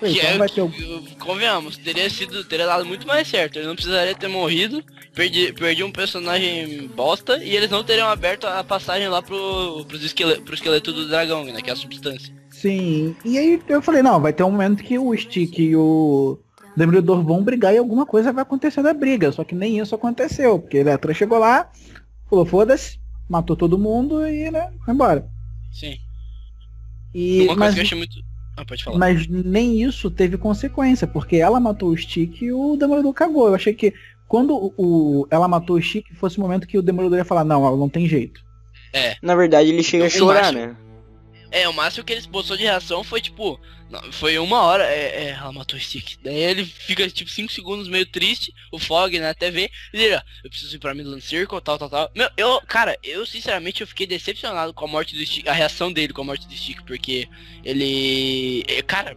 [0.00, 3.56] Que Então é, vai ter convenhamos, teria sido, teria dado muito mais certo.
[3.58, 8.46] Ele não precisaria ter morrido, perdi, perdi um personagem bosta e eles não teriam aberto
[8.46, 11.62] a passagem lá pro, pros esquele, pro esqueleto do dragão, né?
[11.62, 12.34] Que é a substância.
[12.68, 16.38] Sim, e aí eu falei, não, vai ter um momento que o Stick e o
[16.74, 19.30] Demolidor vão brigar e alguma coisa vai acontecer da briga.
[19.32, 21.70] Só que nem isso aconteceu, porque a Electra chegou lá,
[22.28, 22.98] falou, foda-se,
[23.28, 25.26] matou todo mundo e, né, foi embora.
[25.72, 25.96] Sim.
[27.14, 28.16] E, Uma coisa mas, que eu achei muito.
[28.56, 28.98] Ah, pode falar.
[28.98, 33.48] mas nem isso teve consequência, porque ela matou o Stick e o Demolidor cagou.
[33.48, 33.92] Eu achei que
[34.26, 37.44] quando o, o- ela matou o Stick fosse o momento que o Demolidor ia falar,
[37.44, 38.40] não, ela não tem jeito.
[38.92, 39.16] É.
[39.20, 40.76] Na verdade, ele chega a O chorar, Marshall- né?
[41.54, 43.60] É, o máximo que ele esboçou de reação foi tipo.
[43.88, 46.16] não, Foi uma hora, é, é, ela matou o Stick.
[46.20, 50.50] Daí ele fica tipo 5 segundos meio triste, o Fog na TV, e ele, eu
[50.50, 52.10] preciso ir pra Midland Circle, tal, tal, tal.
[52.12, 55.92] Meu, eu, cara, eu sinceramente eu fiquei decepcionado com a morte do Stick, a reação
[55.92, 57.28] dele com a morte do Stick, porque
[57.64, 58.64] ele.
[58.66, 59.16] é, Cara,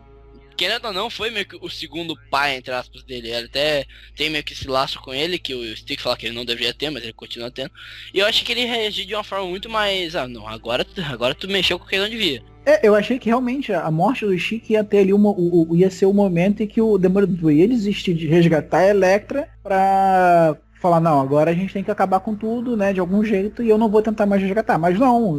[0.58, 3.30] querendo ou não, foi meio que o segundo pai, entre aspas, dele.
[3.30, 3.86] Ele até
[4.16, 6.74] tem meio que esse laço com ele, que o Stick fala que ele não deveria
[6.74, 7.72] ter, mas ele continua tendo.
[8.14, 10.16] E eu acho que ele reagiu de uma forma muito mais.
[10.16, 12.42] Ah, não, agora, agora tu mexeu com quem não devia.
[12.66, 15.76] É, eu achei que realmente a morte do Chico ia ter ali uma, o, o-
[15.78, 20.58] ia ser o momento em que o Demolidor ia desistir de resgatar a Electra pra
[20.88, 23.70] falar, não, agora a gente tem que acabar com tudo, né, de algum jeito, e
[23.70, 24.78] eu não vou tentar mais resgatar.
[24.78, 25.36] Mas não,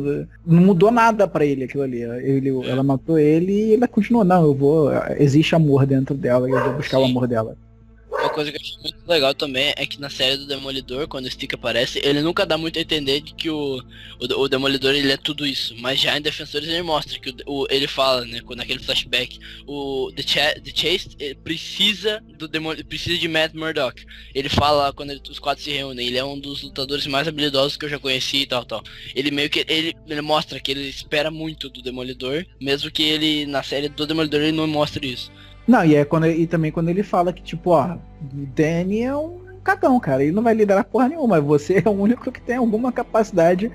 [0.46, 2.02] não mudou nada pra ele aquilo ali.
[2.02, 4.90] Ele, ela matou ele e ele continuou, não, eu vou.
[5.18, 7.56] Existe amor dentro dela, eu vou buscar o amor dela.
[8.10, 11.26] Uma coisa que eu achei muito legal também é que na série do Demolidor, quando
[11.26, 13.76] o Stick aparece, ele nunca dá muito a entender de que o,
[14.18, 15.74] o, o Demolidor ele é tudo isso.
[15.78, 20.10] Mas já em Defensores ele mostra que o, o- ele fala, né, naquele flashback, o
[20.16, 24.02] The, Cha The Chase eh, precisa do Demol precisa de Matt Murdock.
[24.34, 27.76] Ele fala quando ele- os quatro se reúnem, ele é um dos lutadores mais habilidosos
[27.76, 28.82] que eu já conheci e tal, tal.
[29.14, 33.44] Ele meio que ele, ele mostra que ele espera muito do Demolidor, mesmo que ele
[33.46, 35.30] na série do Demolidor ele não mostre isso.
[35.68, 37.98] Não, e é quando e também quando ele fala que, tipo, ó, o
[38.56, 40.22] Danny é um cagão, cara.
[40.22, 41.38] Ele não vai liderar porra nenhuma.
[41.42, 43.70] Você é o único que tem alguma capacidade.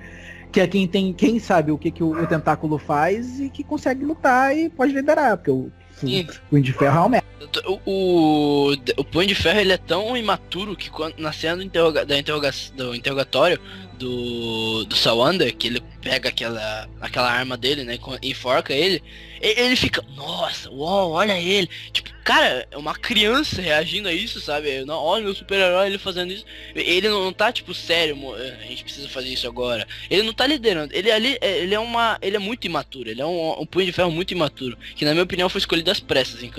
[0.52, 1.14] Que é quem tem.
[1.14, 4.92] Quem sabe o que, que o, o tentáculo faz e que consegue lutar e pode
[4.92, 5.38] liderar.
[5.38, 6.22] Porque o, Sim.
[6.22, 7.28] o Punho de Ferro é um merda.
[7.68, 11.64] O, o, o Punho de Ferro ele é tão imaturo que quando, na cena do,
[11.64, 13.60] interroga, da interroga, do interrogatório
[14.04, 19.02] do, do Sawander, que ele pega aquela, aquela arma dele, né, enforca ele,
[19.42, 21.70] ele, ele fica, nossa, uau, olha ele.
[21.94, 24.84] Tipo, cara, é uma criança reagindo a isso, sabe?
[24.84, 26.46] Não, olha meu super-herói ele fazendo isso.
[26.76, 29.88] Ele não tá, tipo, sério, mo- a gente precisa fazer isso agora.
[30.10, 30.94] Ele não tá liderando.
[30.94, 32.18] Ele ali, é- ele é uma.
[32.22, 33.10] Ele é muito imaturo.
[33.10, 34.78] Ele é um, um punho de ferro muito imaturo.
[34.96, 36.52] Que na minha opinião foi escolhido às pressas em.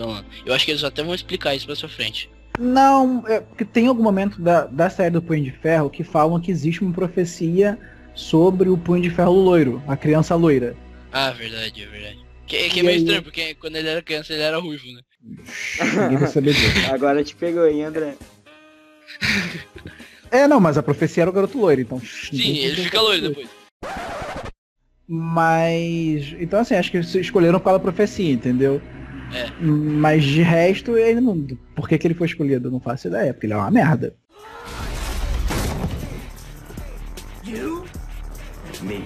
[0.45, 2.28] Eu acho que eles até vão explicar isso pra sua frente.
[2.59, 6.40] Não, é porque tem algum momento da, da série do Punho de Ferro que falam
[6.40, 7.78] que existe uma profecia
[8.14, 10.76] sobre o Punho de Ferro loiro, a criança loira.
[11.12, 12.24] Ah, verdade, é verdade.
[12.46, 13.02] Que, que é meio aí?
[13.02, 15.00] estranho, porque quando ele era criança ele era ruivo, né?
[16.02, 16.90] Ninguém vai saber disso.
[16.92, 18.14] Agora te pegou aí, André.
[20.30, 22.00] É, não, mas a profecia era o garoto loiro, então.
[22.00, 23.48] Sim, ele fica loiro depois.
[25.09, 26.34] Mas.
[26.38, 28.80] Então assim, acho que eles escolheram pela profecia, entendeu?
[29.35, 29.51] É.
[29.61, 31.45] Mas de resto, ele não.
[31.74, 32.68] Por que, que ele foi escolhido?
[32.68, 34.14] Eu não faço ideia, porque ele é uma merda.
[37.45, 37.85] You?
[38.80, 39.05] Me.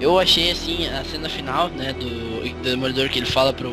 [0.00, 3.70] Eu achei assim a cena final, né, do, do Demolidor que ele fala pro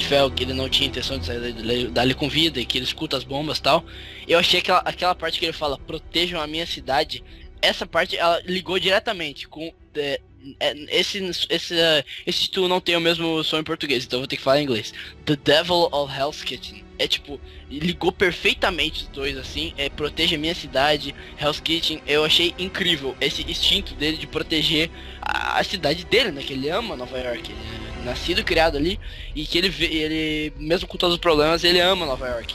[0.00, 2.84] Ferro que ele não tinha intenção de sair dali, dali com vida e que ele
[2.84, 3.82] escuta as bombas e tal.
[4.28, 7.24] Eu achei aquela, aquela parte que ele fala, protejam a minha cidade.
[7.62, 9.72] Essa parte ela ligou diretamente com.
[9.96, 10.20] É,
[10.58, 11.18] é, esse,
[11.48, 14.42] esse, é, esse título não tem o mesmo som em português, então vou ter que
[14.42, 14.92] falar em inglês.
[15.24, 16.82] The Devil of Hell's Kitchen.
[16.98, 17.40] É tipo,
[17.70, 19.72] ligou perfeitamente os dois assim.
[19.76, 22.02] É, proteja a minha cidade, Hell's Kitchen.
[22.06, 24.90] Eu achei incrível esse instinto dele de proteger
[25.20, 26.42] a, a cidade dele, né?
[26.42, 27.52] Que ele ama Nova York.
[28.00, 29.00] É nascido e criado ali.
[29.34, 32.54] E que ele, ele, mesmo com todos os problemas, ele ama Nova York.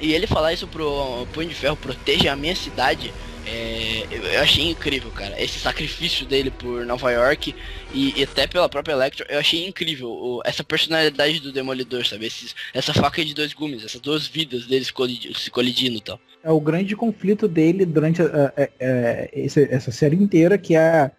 [0.00, 3.12] E ele falar isso pro Punho de Ferro, proteja a minha cidade.
[3.52, 5.40] É, eu, achei incrível, cara.
[5.42, 7.54] Esse sacrifício dele por Nova York
[7.92, 12.26] e, e até pela própria Electro, eu achei incrível o- essa personalidade do Demolidor, sabe?
[12.26, 14.92] Esses, essa faca de dois gumes, essas duas vidas deles
[15.36, 16.20] se colidindo e tal.
[16.42, 18.26] É o grande conflito dele durante a-
[18.56, 21.10] a- a- esse- essa série inteira, que é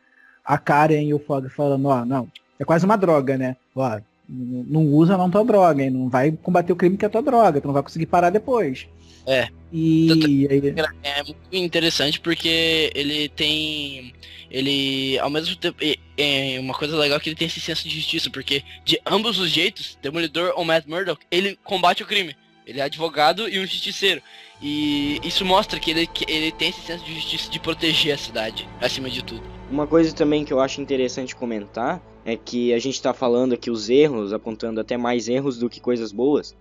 [0.43, 2.27] a Karen e o Fog falando, ó, não,
[2.59, 3.55] é quase uma droga, né?
[3.75, 5.89] Ó, não usa não tua droga, hein?
[5.89, 8.87] Não vai combater o crime que é tua droga, tu não vai conseguir parar depois.
[9.25, 9.47] É.
[9.71, 14.13] E aí, É muito interessante porque ele tem.
[14.49, 15.77] Ele, ao mesmo tempo.
[16.17, 19.49] É uma coisa legal que ele tem esse senso de justiça, porque de ambos os
[19.49, 22.35] jeitos, Demolidor ou Matt Murdock, ele combate o crime.
[22.67, 24.21] Ele é advogado e um justiceiro.
[24.61, 28.17] E isso mostra que ele, que ele tem esse senso de justiça de proteger a
[28.17, 29.41] cidade, acima de tudo.
[29.71, 33.71] Uma coisa também que eu acho interessante comentar é que a gente tá falando aqui
[33.71, 36.55] os erros, apontando até mais erros do que coisas boas.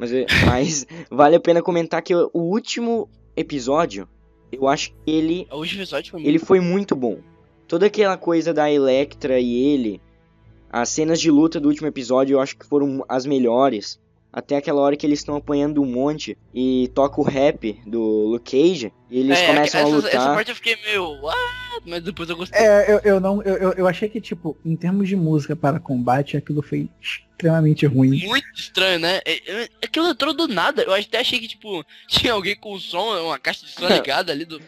[0.00, 4.08] Mas, é- mas vale a pena comentar que o último episódio,
[4.50, 6.46] eu acho que ele, O último episódio foi ele muito.
[6.46, 7.18] foi muito bom.
[7.68, 10.00] Toda aquela coisa da Electra e ele,
[10.72, 14.00] as cenas de luta do último episódio eu acho que foram as melhores.
[14.32, 18.50] Até aquela hora que eles estão apanhando um monte e toca o rap do Luke
[18.50, 20.14] Cage e eles É, começam essa, a lutar.
[20.14, 21.04] essa parte eu fiquei meio.
[21.20, 21.38] What?
[21.86, 22.60] Mas depois eu gostei.
[22.60, 23.42] É, eu, eu não.
[23.42, 28.26] Eu, eu- achei que, tipo, em termos de música para combate, aquilo foi extremamente ruim.
[28.26, 29.20] Muito estranho, né?
[29.24, 30.82] É- é- Aquilo entrou do nada.
[30.82, 34.44] Eu até achei que, tipo, tinha alguém com som, uma caixa de som ligada ali
[34.44, 34.60] do.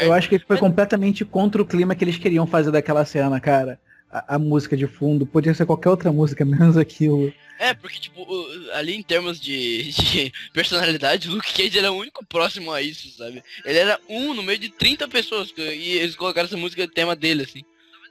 [0.00, 3.78] Eu acho que foi completamente contra o clima que eles queriam fazer daquela cena, cara.
[4.14, 7.32] A, a música de fundo, podia ser qualquer outra música, menos aquilo.
[7.58, 8.26] É, porque, tipo,
[8.72, 13.08] ali em termos de, de personalidade, o Luke Cage era o único próximo a isso,
[13.16, 13.42] sabe?
[13.64, 17.14] Ele era um no meio de 30 pessoas que- e eles colocaram essa música tema
[17.16, 17.62] dele, assim.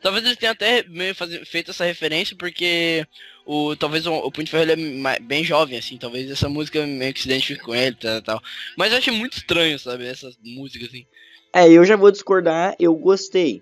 [0.01, 3.08] Talvez eles tenham até meio faze- feito essa referência porque
[3.45, 6.49] o talvez o, o Punho de Ferro ele é ma- bem jovem, assim, talvez essa
[6.49, 8.43] música meio que se identifique com ele tal, tal.
[8.78, 11.06] Mas eu achei muito estranho, sabe, essas músicas, assim.
[11.54, 13.62] É, eu já vou discordar, eu gostei.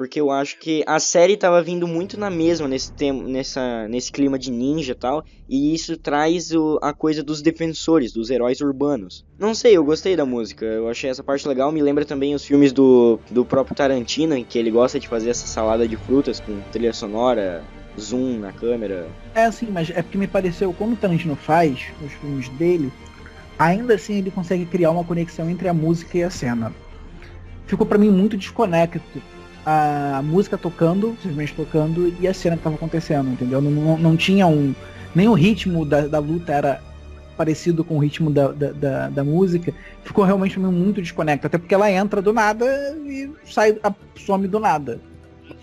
[0.00, 4.10] Porque eu acho que a série tava vindo muito na mesma nesse, tem, nessa, nesse
[4.10, 5.22] clima de ninja e tal.
[5.46, 9.24] E isso traz o- a coisa dos defensores, dos heróis urbanos.
[9.38, 10.64] Não sei, eu gostei da música.
[10.64, 11.70] Eu achei essa parte legal.
[11.70, 15.28] Me lembra também os filmes do, do próprio Tarantino, em que ele gosta de fazer
[15.28, 17.62] essa salada de frutas com trilha sonora,
[18.00, 19.06] zoom na câmera.
[19.34, 22.90] É assim, mas é porque me pareceu, como o Tarantino faz os filmes dele,
[23.58, 26.74] ainda assim ele consegue criar uma conexão entre a música e a cena.
[27.66, 28.98] Ficou pra mim muito desconecto
[29.64, 33.60] a música tocando, simplesmente tocando, e a cena que tava acontecendo, entendeu?
[33.60, 34.74] Não, não, não tinha um.
[35.14, 36.80] Nem o ritmo da, da luta era
[37.36, 39.72] parecido com o ritmo da, da, da, da música.
[40.04, 41.46] Ficou realmente muito desconecto.
[41.46, 42.66] Até porque ela entra do nada
[43.06, 43.78] e sai,
[44.14, 45.00] some do nada.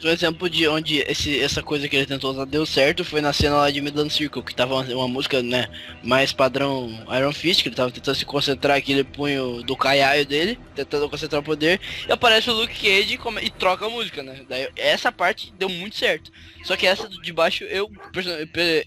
[0.03, 3.33] Um exemplo de onde esse, essa coisa que ele tentou usar deu certo foi na
[3.33, 5.67] cena lá de Midland Circle, que tava uma, uma música, né,
[6.03, 10.59] mais padrão Iron Fist, que ele tava tentando se concentrar aquele punho do caiaio dele,
[10.75, 14.45] tentando concentrar o poder, e aparece o Luke Cage e, e troca a música, né?
[14.47, 16.31] Daí essa parte deu muito certo.
[16.63, 17.89] Só que essa de baixo eu,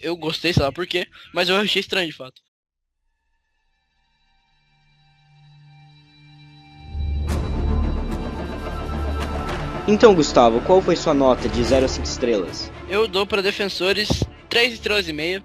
[0.03, 2.41] eu gostei, sei lá por quê, mas eu achei estranho de fato.
[9.91, 12.71] Então, Gustavo, qual foi sua nota de 0 a 5 estrelas?
[12.89, 15.43] Eu dou pra defensores 3 estrelas e meia.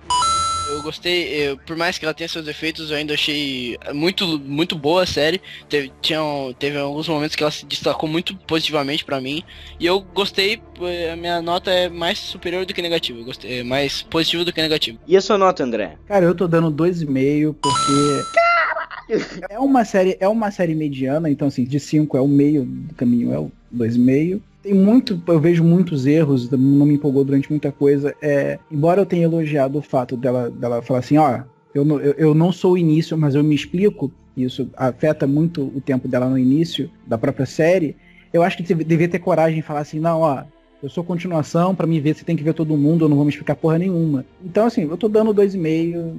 [0.69, 4.75] Eu gostei, eu- por mais que ela tenha seus defeitos, eu ainda achei muito, muito
[4.75, 5.41] boa a série.
[5.67, 9.41] Teve, tinham, teve alguns momentos que ela se destacou muito positivamente pra mim.
[9.79, 13.19] E eu gostei, eh, a minha nota é mais superior do que negativa.
[13.23, 14.99] Gostei, é mais positiva do que negativa.
[15.07, 15.97] E a sua nota, André?
[16.07, 18.23] Cara, eu tô dando 2,5 porque
[19.49, 22.93] é uma série, é uma série mediana, então assim, de 5 é o meio do
[22.95, 24.41] caminho, é o 2,5.
[24.63, 28.15] Tem muito, eu vejo muitos erros, não me empolgou durante muita coisa.
[28.21, 31.41] É, embora eu tenha elogiado o fato dela, dela falar assim, ó,
[31.73, 34.11] eu, não- eu, eu não sou o início, mas eu me explico.
[34.35, 37.95] Isso afeta muito o tempo dela no início da própria série.
[38.33, 40.43] Eu acho que deve- devia ter coragem de falar assim, não, ó,
[40.81, 43.25] eu sou continuação, pra me ver você tem que ver todo mundo, eu não vou
[43.25, 44.25] me explicar porra nenhuma.
[44.43, 46.15] Então, assim, eu tô dando 2,5.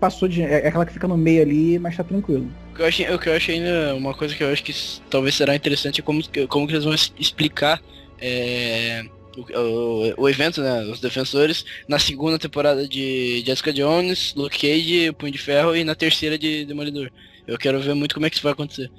[0.00, 0.42] Passou de.
[0.42, 2.50] É aquela que fica no meio ali, mas tá tranquilo.
[2.72, 4.72] O que eu achei, o que eu achei ainda, uma coisa que eu acho que
[5.10, 7.82] talvez será interessante é como, que- como que eles vão explicar
[8.18, 9.04] é,
[9.36, 15.12] o, o- o evento, né, os defensores, na segunda temporada de Jessica Jones, Luke Cage,
[15.12, 17.10] Punho de Ferro e na terceira de Demolidor.
[17.46, 18.90] Eu quero ver muito como é que isso vai acontecer.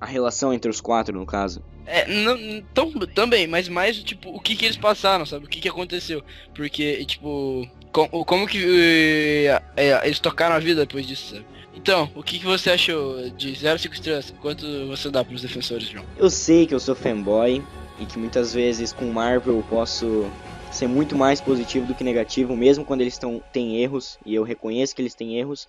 [0.00, 1.62] A relação entre os quatro, no caso.
[1.86, 5.44] É, não, tão, também, mas mais, tipo, o que que eles passaram, sabe?
[5.44, 6.22] O que que aconteceu.
[6.54, 11.46] Porque, tipo, com- como que eh, eles tocaram a vida depois disso, sabe?
[11.74, 14.34] Então, o que que você achou de 0 a 5 estrelas?
[14.40, 16.04] Quanto você dá pros defensores, João?
[16.16, 17.62] Eu sei que eu sou fanboy
[17.98, 20.30] e que muitas vezes com Marvel eu posso
[20.70, 24.42] ser muito mais positivo do que negativo, mesmo quando eles tão, têm erros, e eu
[24.42, 25.66] reconheço que eles têm erros.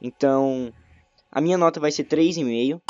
[0.00, 0.72] Então,
[1.30, 2.80] a minha nota vai ser 3,5.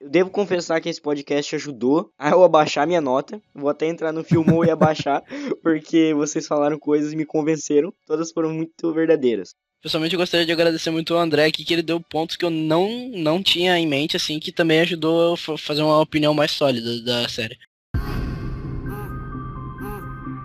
[0.00, 3.40] Eu devo confessar que esse podcast ajudou a eu abaixar minha nota.
[3.54, 5.22] Vou até entrar no Filmou e abaixar,
[5.62, 7.92] porque vocês falaram coisas e me convenceram.
[8.06, 9.50] Todas foram muito verdadeiras.
[9.82, 12.50] Pessoalmente eu gostaria de agradecer muito ao André aqui, que ele deu pontos que eu
[12.50, 16.50] não, não tinha em mente, assim, que também ajudou a fa- fazer uma opinião mais
[16.50, 17.56] sólida da série.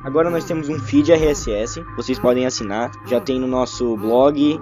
[0.06, 4.60] Agora nós temos um feed RSS, vocês podem assinar, já tem no nosso blog e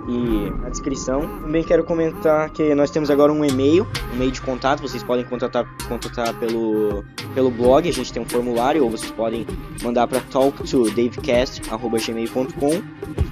[0.61, 1.19] na descrição.
[1.41, 5.25] Também quero comentar que nós temos agora um e-mail, um e-mail de contato, vocês podem
[5.25, 7.03] contatar, contatar pelo,
[7.35, 9.45] pelo blog, a gente tem um formulário, ou vocês podem
[9.81, 12.81] mandar para talktodavecast.gmail.com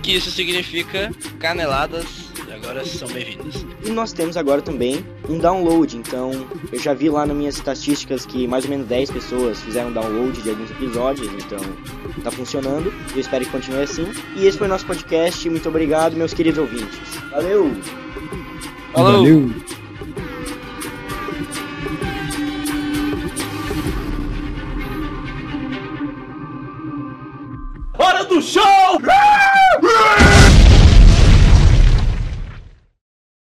[0.03, 3.65] Que isso significa caneladas, agora são bem-vindas.
[3.85, 6.31] E nós temos agora também um download, então
[6.71, 10.41] eu já vi lá nas minhas estatísticas que mais ou menos 10 pessoas fizeram download
[10.41, 11.59] de alguns episódios, então
[12.23, 12.93] tá funcionando.
[13.13, 14.11] Eu espero que continue assim.
[14.35, 15.49] E esse foi o nosso podcast.
[15.49, 16.99] Muito obrigado, meus queridos ouvintes.
[17.31, 17.75] Valeu!
[18.93, 19.13] Falou!
[19.13, 19.51] Valeu!
[27.97, 28.61] Hora do show!